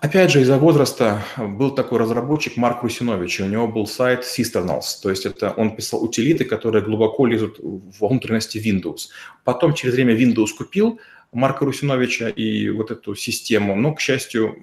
Опять 0.00 0.30
же, 0.30 0.42
из-за 0.42 0.58
возраста 0.58 1.24
был 1.36 1.72
такой 1.72 1.98
разработчик 1.98 2.56
Марк 2.56 2.82
Русинович, 2.84 3.40
у 3.40 3.46
него 3.46 3.66
был 3.66 3.86
сайт 3.86 4.22
Sisternals, 4.22 5.02
то 5.02 5.10
есть 5.10 5.26
это 5.26 5.50
он 5.50 5.74
писал 5.74 6.04
утилиты, 6.04 6.44
которые 6.44 6.84
глубоко 6.84 7.26
лезут 7.26 7.58
в 7.58 8.06
внутренности 8.06 8.58
Windows. 8.58 9.08
Потом 9.42 9.74
через 9.74 9.94
время 9.94 10.14
Windows 10.14 10.54
купил 10.56 11.00
Марка 11.32 11.64
Русиновича 11.64 12.28
и 12.28 12.70
вот 12.70 12.92
эту 12.92 13.16
систему, 13.16 13.74
но, 13.74 13.92
к 13.92 14.00
счастью, 14.00 14.58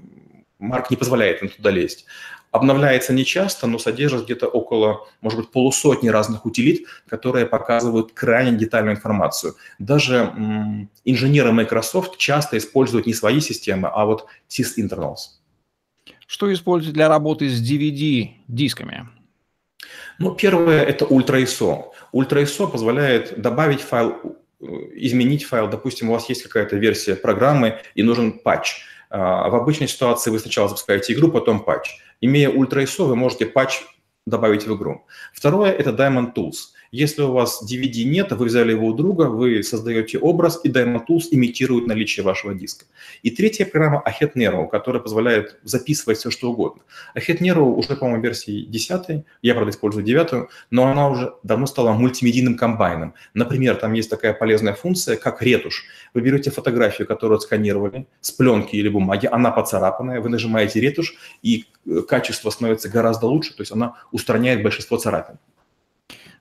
Марк 0.57 0.89
не 0.89 0.95
позволяет 0.95 1.43
им 1.43 1.49
туда 1.49 1.69
лезть 1.69 2.05
обновляется 2.56 3.13
нечасто, 3.13 3.68
но 3.68 3.78
содержит 3.78 4.26
где-то 4.26 4.48
около, 4.48 5.08
может 5.22 5.39
быть, 5.39 5.52
полусотни 5.52 6.08
разных 6.10 6.46
утилит, 6.46 6.88
которые 7.08 7.46
показывают 7.46 8.13
крайне 8.13 8.58
детальную 8.58 8.96
информацию. 8.96 9.56
Даже 9.78 10.15
м, 10.15 10.89
инженеры 11.04 11.52
Microsoft 11.52 12.18
часто 12.18 12.58
используют 12.58 13.08
не 13.08 13.13
свои 13.13 13.41
системы, 13.41 13.89
а 13.94 14.06
вот 14.06 14.28
sys-internals. 14.50 15.36
Что 16.28 16.52
используют 16.52 16.96
для 16.96 17.10
работы 17.10 17.50
с 17.50 17.62
DVD-дисками? 17.62 19.10
Ну, 20.18 20.34
первое– 20.34 20.82
это 20.86 21.06
Ultra 21.06 21.44
ISO. 21.44 21.91
Ultra 22.13 22.41
ISO 22.44 22.72
позволяет 22.72 23.41
добавить 23.41 23.82
файл, 23.82 24.38
э, 24.62 24.65
изменить 24.96 25.44
файл. 25.44 25.68
Допустим, 25.68 26.10
у 26.10 26.13
вас 26.13 26.30
есть 26.30 26.44
какая-то 26.44 26.78
версия 26.78 27.15
программы 27.15 27.82
и 27.96 28.04
нужен 28.04 28.39
патч. 28.39 28.86
А, 29.17 29.47
в 29.47 29.56
обычной 29.56 29.88
ситуации 29.88 30.30
вы 30.30 30.39
сначала 30.39 30.67
запускаете 30.67 31.13
игру, 31.13 31.32
потом 31.32 31.63
патч. 31.63 32.01
Имея 32.19 32.49
Ultra 32.49 32.84
ISO, 32.84 33.06
вы 33.06 33.15
можете 33.15 33.45
патч 33.45 33.82
добавить 34.25 34.67
в 34.67 34.75
игру. 34.75 35.06
Второе– 35.34 35.71
это 35.71 35.91
Diamond 35.91 36.34
Tools. 36.34 36.74
Если 36.95 37.23
у 37.23 37.34
вас 37.34 37.62
DVD 37.62 38.05
нет, 38.05 38.31
вы 38.31 38.45
взяли 38.45 38.71
его 38.71 38.88
у 38.88 38.93
друга, 38.93 39.23
вы 39.23 39.62
создаете 39.63 40.17
образ, 40.17 40.62
и 40.63 40.69
Diamond 40.69 41.01
Tools 41.05 41.27
имитирует 41.31 41.88
наличие 41.88 42.23
вашего 42.23 42.53
диска. 42.53 42.86
И 43.21 43.31
третья 43.31 43.65
программа 43.65 44.01
Ahead 44.08 44.31
Nero, 44.36 44.69
которая 44.69 45.01
позволяет 45.01 45.60
записывать 45.63 46.19
все, 46.19 46.31
что 46.31 46.51
угодно. 46.51 46.84
Ahead 47.13 47.39
Nero 47.39 47.63
уже, 47.63 47.97
по-моему, 47.97 48.23
версии 48.23 48.62
10, 48.62 49.25
я, 49.41 49.53
правда, 49.53 49.71
использую 49.71 50.05
9, 50.05 50.47
но 50.71 50.88
она 50.88 51.10
уже 51.10 51.34
давно 51.43 51.65
стала 51.65 51.91
мультимедийным 51.91 52.55
комбайном. 52.55 53.13
Например, 53.34 53.75
там 53.75 53.91
есть 53.91 54.10
такая 54.10 54.34
полезная 54.34 54.73
функция, 54.73 55.17
как 55.17 55.41
ретушь. 55.41 55.84
Вы 56.13 56.21
берете 56.21 56.49
фотографию, 56.49 57.08
которую 57.08 57.36
отсканировали, 57.36 58.08
с 58.21 58.31
пленки 58.31 58.77
или 58.77 58.88
бумаги, 58.88 59.27
она 59.29 59.51
поцарапанная, 59.51 60.21
вы 60.21 60.29
нажимаете 60.29 60.79
ретушь, 60.79 61.17
и 61.43 61.65
э, 61.86 62.03
качество 62.08 62.49
становится 62.49 62.88
гораздо 62.88 63.25
лучше, 63.27 63.53
то 63.53 63.63
есть 63.63 63.73
она 63.73 63.95
устраняет 64.13 64.63
большинство 64.63 64.95
царапин. 64.95 65.36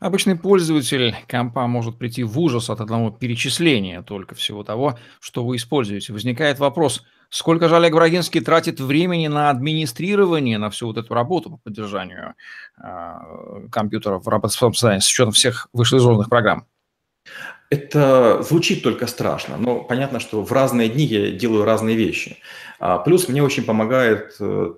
Обычный 0.04 0.36
пользователь 0.36 1.16
компа 1.26 1.66
может 1.66 1.96
прийти 1.96 2.24
в 2.24 2.38
ужас 2.38 2.68
от 2.68 2.82
одного 2.82 3.10
перечисления 3.10 4.02
только 4.02 4.34
всего 4.34 4.62
того, 4.62 4.98
что 5.18 5.46
вы 5.46 5.56
используете. 5.56 6.12
Возникает 6.12 6.58
вопрос, 6.58 7.04
сколько 7.30 7.70
же 7.70 7.76
Олег 7.76 7.94
Брагинский 7.94 8.42
тратит 8.42 8.80
времени 8.80 9.28
на 9.28 9.48
администрирование, 9.48 10.58
на 10.58 10.68
всю 10.68 10.88
вот 10.88 10.98
эту 10.98 11.14
работу 11.14 11.52
по 11.52 11.56
поддержанию 11.56 12.34
э, 12.76 13.68
компьютеров 13.72 14.26
в 14.26 14.28
работоспособном 14.28 15.00
с 15.00 15.08
учетом 15.08 15.32
всех 15.32 15.68
вышеизложенных 15.72 16.28
программ? 16.28 16.66
Это 17.70 18.42
звучит 18.42 18.82
только 18.82 19.06
страшно, 19.06 19.56
но 19.56 19.80
понятно, 19.80 20.20
что 20.20 20.42
в 20.42 20.52
разные 20.52 20.90
дни 20.90 21.06
я 21.06 21.30
делаю 21.30 21.64
разные 21.64 21.96
вещи. 21.96 22.36
А, 22.78 22.98
плюс 22.98 23.26
мне 23.30 23.42
очень 23.42 23.64
помогает 23.64 24.36
э, 24.38 24.74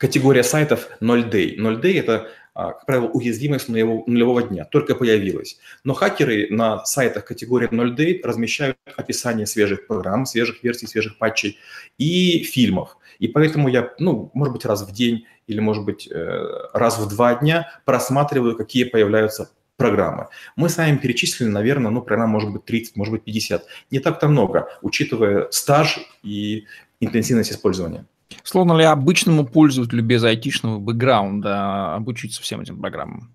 категория 0.00 0.44
сайтов 0.44 0.88
0day. 1.02 1.56
0day– 1.58 1.98
это 2.00 2.14
а, 2.14 2.28
как 2.54 2.86
правило, 2.86 3.06
уязвимость 3.08 3.68
нулевого 3.68 4.42
дня 4.42 4.64
только 4.64 4.94
появилась. 4.94 5.58
Но 5.84 5.94
хакеры 5.94 6.48
на 6.50 6.84
сайтах 6.84 7.24
категории 7.24 7.68
0D 7.68 8.20
размещают 8.24 8.76
описание 8.96 9.46
свежих 9.46 9.86
программ, 9.86 10.26
свежих 10.26 10.62
версий, 10.62 10.86
свежих 10.86 11.18
патчей 11.18 11.58
и 11.98 12.42
фильмов. 12.42 12.96
И 13.18 13.28
поэтому 13.28 13.68
я, 13.68 13.92
ну, 13.98 14.30
может 14.34 14.52
быть, 14.52 14.64
раз 14.64 14.82
в 14.82 14.92
день 14.92 15.26
или, 15.46 15.60
может 15.60 15.84
быть, 15.84 16.08
э, 16.10 16.68
раз 16.72 16.98
в 16.98 17.08
два 17.08 17.34
дня 17.34 17.68
просматриваю, 17.84 18.56
какие 18.56 18.84
появляются 18.84 19.50
программы. 19.76 20.28
Мы 20.56 20.68
с 20.68 20.76
вами 20.76 20.96
перечислили, 20.98 21.48
наверное, 21.48 21.90
ну, 21.90 22.02
программ 22.02 22.30
может 22.30 22.50
быть 22.50 22.64
30, 22.64 22.96
может 22.96 23.12
быть 23.12 23.24
50. 23.24 23.64
Не 23.90 23.98
так-то 23.98 24.28
много, 24.28 24.68
учитывая 24.82 25.48
стаж 25.50 25.98
и 26.22 26.66
интенсивность 27.00 27.50
использования. 27.52 28.04
Сложно 28.42 28.76
ли 28.76 28.84
обычному 28.84 29.46
пользователю 29.46 30.02
без 30.02 30.24
айтишного 30.24 30.78
бэкграунда 30.78 31.94
обучиться 31.94 32.42
всем 32.42 32.60
этим 32.60 32.80
программам? 32.80 33.34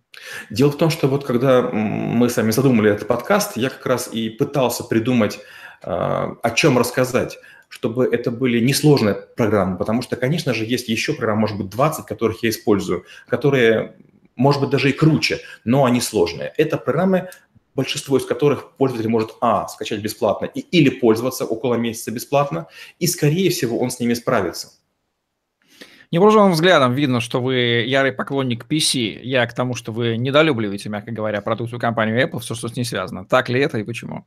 Дело 0.50 0.72
в 0.72 0.78
том, 0.78 0.90
что 0.90 1.08
вот 1.08 1.26
когда 1.26 1.62
мы 1.62 2.30
с 2.30 2.38
вами 2.38 2.52
задумали 2.52 2.92
этот 2.92 3.08
подкаст, 3.08 3.58
я 3.58 3.70
как 3.70 3.86
раз 3.86 4.10
и 4.12 4.30
пытался 4.30 4.84
придумать, 4.84 5.40
а, 5.84 6.36
о 6.42 6.52
чем 6.52 6.78
рассказать 6.78 7.38
чтобы 7.68 8.06
это 8.06 8.32
были 8.32 8.60
несложные 8.64 9.16
программы, 9.16 9.78
потому 9.78 10.02
что, 10.02 10.16
конечно 10.16 10.54
же, 10.54 10.66
есть 10.66 10.88
еще 10.88 11.14
программ, 11.14 11.40
может 11.40 11.58
быть, 11.58 11.70
20, 11.70 12.06
которых 12.06 12.42
я 12.44 12.50
использую, 12.50 13.06
которые, 13.28 13.96
может 14.36 14.62
быть, 14.62 14.70
даже 14.70 14.92
и 14.92 14.94
круче, 14.94 15.40
но 15.66 15.84
они 15.84 16.00
сложные. 16.00 16.54
Это 16.58 16.78
программы, 16.78 17.30
большинство 17.74 18.18
из 18.18 18.26
которых 18.26 18.72
пользователь 18.78 19.10
может, 19.10 19.36
а, 19.42 19.68
скачать 19.68 20.00
бесплатно 20.00 20.46
и, 20.46 20.62
или 20.62 20.90
пользоваться 20.90 21.44
около 21.44 21.76
месяца 21.76 22.12
бесплатно, 22.12 22.68
и, 23.00 23.08
скорее 23.08 23.50
всего, 23.50 23.80
он 23.80 23.90
с 23.90 24.00
ними 24.00 24.14
справится. 24.14 24.70
Невооруженным 26.12 26.52
взглядом 26.52 26.94
видно, 26.94 27.20
что 27.20 27.42
вы 27.42 27.84
ярый 27.86 28.12
поклонник 28.12 28.66
PC. 28.70 29.20
Я 29.22 29.46
к 29.48 29.54
тому, 29.54 29.76
что 29.76 29.92
вы 29.92 30.18
недолюбливаете, 30.18 30.90
мягко 30.90 31.12
говоря, 31.12 31.42
продукцию 31.42 31.80
компании 31.80 32.24
Apple, 32.24 32.40
все, 32.40 32.56
что 32.56 32.68
с 32.68 32.76
ней 32.76 32.86
связано. 32.86 33.26
Так 33.26 33.50
ли 33.50 33.60
это 33.60 33.78
и 33.78 33.84
почему? 33.84 34.26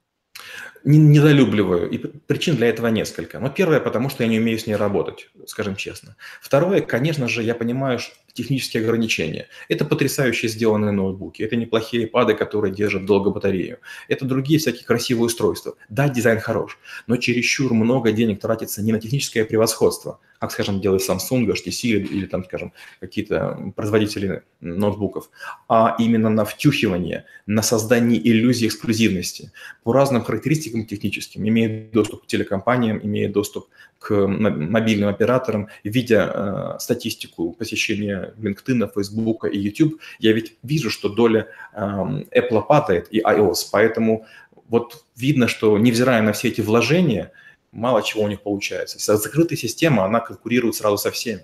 недолюбливаю, 0.85 1.91
и 1.91 1.99
причин 1.99 2.57
для 2.57 2.69
этого 2.69 2.87
несколько. 2.89 3.41
Но 3.41 3.51
первое, 3.51 3.81
потому 3.81 4.09
что 4.09 4.23
я 4.23 4.29
не 4.29 4.39
умею 4.39 4.59
с 4.59 4.67
ней 4.67 4.77
работать, 4.77 5.29
скажем 5.47 5.77
честно. 5.77 6.17
Второе, 6.41 6.81
конечно 6.81 7.29
же, 7.29 7.43
я 7.43 7.55
понимаю 7.55 7.99
технические 8.39 8.85
ограничения. 8.85 9.49
Это 9.69 9.85
потрясающе 9.85 10.49
сделанные 10.49 10.93
ноутбуки, 10.93 11.43
это 11.43 11.57
неплохие 11.57 12.07
пады, 12.07 12.35
которые 12.35 12.73
держат 12.73 13.05
долго 13.05 13.31
батарею. 13.31 13.79
Это 14.09 14.25
другие 14.25 14.61
всякие 14.61 14.85
красивые 14.85 15.27
устройства. 15.27 15.75
Да, 15.89 16.09
дизайн 16.09 16.39
хорош, 16.39 16.79
но 17.09 17.17
чересчур 17.17 17.75
много 17.75 18.13
денег 18.13 18.41
тратится 18.41 18.81
не 18.81 18.93
на 18.93 19.01
техническое 19.01 19.45
превосходство, 19.45 20.21
как, 20.39 20.53
скажем, 20.53 20.81
делает 20.81 21.03
Samsung, 21.03 21.47
HTC 21.47 21.81
или, 21.83 22.07
или 22.07 22.27
там, 22.27 22.45
скажем, 22.45 22.73
какие-то 23.01 23.73
производители 23.75 24.43
ноутбуков, 24.61 25.31
а 25.69 25.97
именно 25.99 26.31
на 26.31 26.45
втюхивание, 26.45 27.25
на 27.47 27.63
создание 27.63 28.21
иллюзии 28.21 28.69
эксклюзивности. 28.69 29.51
По 29.83 29.93
разным 29.93 30.23
характеристикам 30.23 30.87
техническим, 30.87 31.47
имеет 31.49 31.91
доступ 31.91 32.23
к 32.23 32.27
телекомпаниям, 32.27 33.01
имеет 33.03 33.33
доступ 33.33 33.69
к 33.99 34.27
мобильным 34.27 35.09
операторам, 35.09 35.69
видя 35.83 36.31
э, 36.33 36.79
статистику 36.79 37.53
посещения 37.53 38.28
LinkedIn, 38.37 38.91
Facebook 38.95 39.45
и 39.45 39.59
YouTube, 39.59 40.01
я 40.19 40.33
ведь 40.33 40.57
вижу, 40.63 40.91
что 40.91 41.09
доля 41.09 41.49
э, 41.73 41.79
Apple 41.81 42.63
падает 42.67 43.09
и 43.11 43.21
iOS, 43.21 43.69
поэтому 43.73 44.27
вот 44.69 45.05
видно, 45.17 45.49
что 45.49 45.79
невзирая 45.79 46.23
на 46.23 46.33
все 46.33 46.49
эти 46.49 46.61
вложения, 46.61 47.33
мало 47.73 48.03
чего 48.03 48.25
у 48.25 48.29
них 48.29 48.43
получается. 48.43 49.17
Закрытая 49.17 49.57
система, 49.57 50.05
она 50.05 50.21
конкурирует 50.21 50.75
сразу 50.75 50.99
со 50.99 51.11
всеми. 51.11 51.43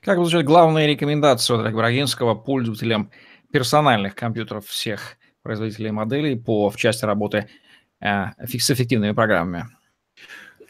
Как 0.00 0.18
звучат 0.18 0.44
главные 0.44 0.88
рекомендации 0.88 1.54
от 1.54 1.60
Олега 1.60 1.76
Брагинского 1.76 2.34
пользователям 2.34 3.10
персональных 3.52 4.14
компьютеров 4.14 4.66
всех 4.66 5.16
производителей 5.42 5.90
моделей 5.90 6.36
по, 6.36 6.70
в 6.70 6.76
части 6.76 7.04
работы 7.04 7.48
э, 8.00 8.24
с 8.38 8.70
эффективными 8.70 9.12
программами? 9.12 9.68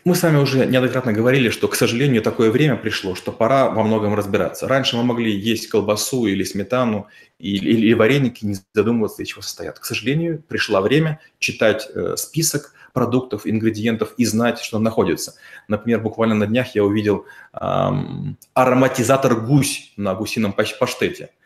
Мы 0.04 0.16
с 0.16 0.22
вами 0.24 0.38
уже 0.38 0.66
неоднократно 0.66 1.12
говорили, 1.12 1.48
что, 1.48 1.68
к 1.68 1.76
сожалению, 1.76 2.22
такое 2.22 2.50
время 2.50 2.74
пришло, 2.76 3.14
что 3.14 3.30
пора 3.30 3.70
во 3.70 3.84
многом 3.84 4.16
разбираться. 4.16 4.66
Раньше 4.66 4.96
мы 4.96 5.04
могли 5.04 5.30
есть 5.30 5.68
колбасу 5.68 6.26
или 6.26 6.42
сметану 6.42 7.06
или, 7.38 7.70
или 7.70 7.92
вареники, 7.92 8.44
не 8.44 8.56
задумываться, 8.74 9.22
из 9.22 9.28
чего 9.28 9.42
состоят. 9.42 9.78
К 9.78 9.84
сожалению, 9.84 10.42
пришло 10.48 10.80
время 10.80 11.20
читать 11.38 11.88
э, 11.94 12.16
список 12.16 12.74
продуктов, 12.92 13.46
ингредиентов 13.46 14.14
и 14.16 14.24
знать, 14.24 14.58
что 14.58 14.80
находится. 14.80 15.34
Например, 15.68 16.00
буквально 16.00 16.34
на 16.34 16.46
днях 16.48 16.74
я 16.74 16.84
увидел 16.84 17.24
эм, 17.54 18.36
ароматизатор 18.54 19.40
гусь 19.40 19.92
на 19.96 20.14
гусином 20.14 20.52
паштете– 20.52 21.30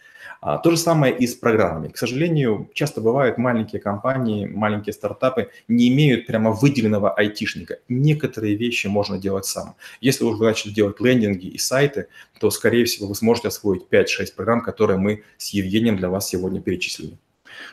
то 0.63 0.71
же 0.71 0.77
самое 0.77 1.17
и 1.17 1.27
с 1.27 1.35
программами. 1.35 1.89
К 1.89 1.97
сожалению, 1.97 2.71
часто 2.73 3.01
бывают 3.01 3.37
маленькие 3.37 3.81
компании, 3.81 4.47
маленькие 4.47 4.93
стартапы 4.93 5.51
не 5.67 5.89
имеют 5.89 6.27
прямо 6.27 6.53
выделенного 6.53 7.13
айтишника. 7.13 7.79
Некоторые 7.89 8.55
вещи 8.55 8.87
можно 8.87 9.19
делать 9.19 9.47
сам. 9.47 9.75
Если 10.01 10.23
вы 10.23 10.31
уже 10.31 10.45
начали 10.45 10.73
делать 10.73 11.01
лендинги 11.01 11.47
и 11.47 11.59
сайты, 11.59 12.07
то, 12.39 12.51
скорее 12.51 12.85
всего, 12.85 13.09
вы 13.09 13.15
сможете 13.17 13.49
освоить 13.49 13.87
5-6 13.91 14.35
программ, 14.37 14.63
которые 14.63 14.99
мы 14.99 15.25
с 15.37 15.51
Евгением 15.51 15.97
для 15.97 16.09
вас 16.09 16.29
сегодня 16.29 16.61
перечислили. 16.61 17.19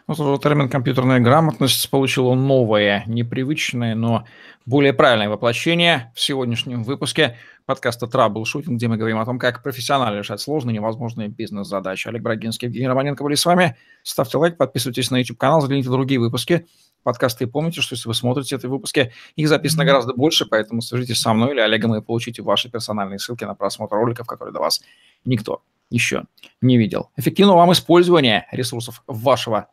Ну, 0.07 0.37
термин 0.37 0.69
«компьютерная 0.69 1.19
грамотность» 1.19 1.89
получил 1.89 2.33
новое, 2.33 3.03
непривычное, 3.07 3.95
но 3.95 4.25
более 4.65 4.93
правильное 4.93 5.29
воплощение 5.29 6.11
в 6.15 6.21
сегодняшнем 6.21 6.83
выпуске 6.83 7.37
подкаста 7.65 8.07
«Траблшутинг», 8.07 8.77
где 8.77 8.87
мы 8.87 8.97
говорим 8.97 9.19
о 9.19 9.25
том, 9.25 9.39
как 9.39 9.63
профессионально 9.63 10.19
решать 10.19 10.41
сложные 10.41 10.75
невозможные 10.75 11.29
бизнес-задачи. 11.29 12.07
Олег 12.07 12.21
Брагинский, 12.21 12.67
Евгений 12.67 12.87
Романенко 12.87 13.23
были 13.23 13.35
с 13.35 13.45
вами. 13.45 13.77
Ставьте 14.03 14.37
лайк, 14.37 14.57
подписывайтесь 14.57 15.11
на 15.11 15.17
YouTube-канал, 15.17 15.61
загляните 15.61 15.89
другие 15.89 16.19
выпуски 16.19 16.65
подкаста 17.03 17.43
и 17.43 17.47
помните, 17.47 17.81
что 17.81 17.95
если 17.95 18.07
вы 18.07 18.13
смотрите 18.13 18.55
эти 18.55 18.65
выпуски, 18.65 19.11
их 19.35 19.47
записано 19.47 19.85
гораздо 19.85 20.13
больше, 20.13 20.45
поэтому 20.45 20.81
свяжитесь 20.81 21.19
со 21.19 21.33
мной 21.33 21.51
или 21.51 21.59
Олегом 21.59 21.93
и 21.95 22.01
получите 22.01 22.41
ваши 22.41 22.71
персональные 22.71 23.19
ссылки 23.19 23.43
на 23.43 23.55
просмотр 23.55 23.95
роликов, 23.95 24.25
которые 24.25 24.53
до 24.53 24.59
вас 24.59 24.81
никто 25.25 25.61
еще 25.93 26.23
не 26.59 26.77
видел. 26.77 27.11
Эффективного 27.15 27.57
вам 27.57 27.71
использования 27.71 28.47
ресурсов 28.51 29.03
вашего 29.05 29.69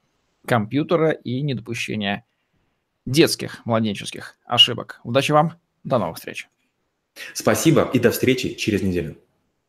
компьютера 0.46 1.10
и 1.10 1.40
недопущения 1.40 2.24
детских, 3.06 3.64
младенческих 3.64 4.36
ошибок. 4.44 5.00
Удачи 5.02 5.32
вам, 5.32 5.54
до 5.82 5.98
новых 5.98 6.16
встреч. 6.16 6.48
Спасибо 7.32 7.90
и 7.92 7.98
до 7.98 8.10
встречи 8.10 8.54
через 8.54 8.82
неделю. 8.82 9.16